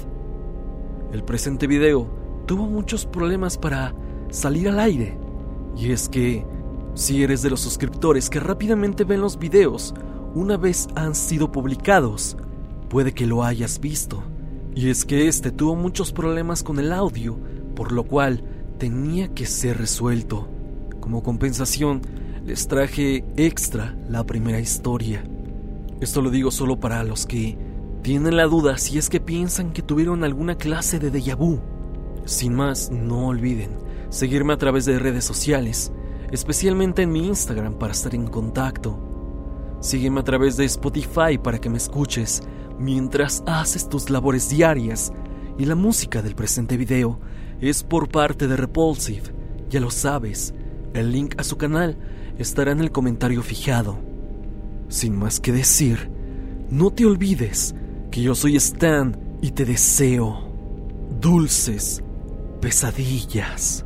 El 1.12 1.24
presente 1.24 1.68
video 1.68 2.08
tuvo 2.46 2.66
muchos 2.66 3.06
problemas 3.06 3.58
para 3.58 3.94
salir 4.30 4.70
al 4.70 4.80
aire. 4.80 5.18
Y 5.76 5.92
es 5.92 6.10
que, 6.10 6.46
si 6.94 7.24
eres 7.24 7.42
de 7.42 7.50
los 7.50 7.62
suscriptores 7.62 8.30
que 8.30 8.40
rápidamente 8.40 9.04
ven 9.04 9.22
los 9.22 9.38
videos 9.40 9.94
una 10.36 10.58
vez 10.58 10.88
han 10.96 11.16
sido 11.16 11.52
publicados, 11.52 12.38
puede 12.90 13.14
que 13.14 13.26
lo 13.26 13.44
hayas 13.44 13.80
visto. 13.80 14.24
Y 14.76 14.90
es 14.90 15.06
que 15.06 15.28
este 15.28 15.52
tuvo 15.52 15.76
muchos 15.76 16.12
problemas 16.12 16.64
con 16.64 16.80
el 16.80 16.94
audio, 16.94 17.40
por 17.76 17.92
lo 17.92 18.04
cual 18.04 18.44
tenía 18.78 19.34
que 19.34 19.46
ser 19.46 19.78
resuelto. 19.78 20.48
Como 21.00 21.24
compensación, 21.24 22.02
les 22.50 22.68
traje 22.68 23.24
extra 23.38 23.96
la 24.10 24.26
primera 24.26 24.60
historia. 24.60 25.24
Esto 26.02 26.20
lo 26.20 26.32
digo 26.32 26.50
solo 26.50 26.80
para 26.80 27.04
los 27.04 27.28
que 27.28 27.60
tienen 28.02 28.38
la 28.38 28.46
duda 28.46 28.80
si 28.80 28.98
es 28.98 29.08
que 29.08 29.20
piensan 29.20 29.72
que 29.72 29.84
tuvieron 29.84 30.24
alguna 30.24 30.56
clase 30.56 30.98
de 30.98 31.12
déjà 31.12 31.36
vu. 31.36 31.60
Sin 32.26 32.56
más, 32.56 32.90
no 32.90 33.28
olviden 33.28 33.78
seguirme 34.10 34.54
a 34.54 34.58
través 34.58 34.86
de 34.86 34.98
redes 34.98 35.26
sociales, 35.26 35.92
especialmente 36.32 37.04
en 37.04 37.12
mi 37.12 37.28
Instagram 37.28 37.78
para 37.78 37.94
estar 37.94 38.16
en 38.16 38.26
contacto. 38.26 38.98
Sígueme 39.80 40.22
a 40.22 40.24
través 40.24 40.58
de 40.58 40.66
Spotify 40.66 41.38
para 41.38 41.60
que 41.60 41.70
me 41.70 41.78
escuches 41.78 42.42
mientras 42.80 43.44
haces 43.46 43.88
tus 43.88 44.10
labores 44.10 44.50
diarias 44.50 45.14
y 45.60 45.66
la 45.66 45.76
música 45.76 46.24
del 46.24 46.34
presente 46.34 46.78
video 46.78 47.20
es 47.62 47.84
por 47.84 48.10
parte 48.10 48.48
de 48.48 48.58
Repulsive, 48.58 49.36
ya 49.70 49.80
lo 49.80 49.92
sabes. 49.92 50.56
El 50.94 51.12
link 51.12 51.36
a 51.38 51.44
su 51.44 51.58
canal 51.58 51.98
estará 52.38 52.72
en 52.72 52.80
el 52.80 52.92
comentario 52.92 53.42
fijado. 53.44 54.00
Sin 54.88 55.18
más 55.18 55.40
que 55.40 55.52
decir, 55.52 56.10
no 56.70 56.92
te 56.92 57.06
olvides 57.06 57.76
que 58.12 58.22
yo 58.22 58.36
soy 58.36 58.56
Stan 58.56 59.18
y 59.42 59.52
te 59.52 59.66
deseo 59.66 60.50
dulces 61.20 62.04
pesadillas. 62.62 63.86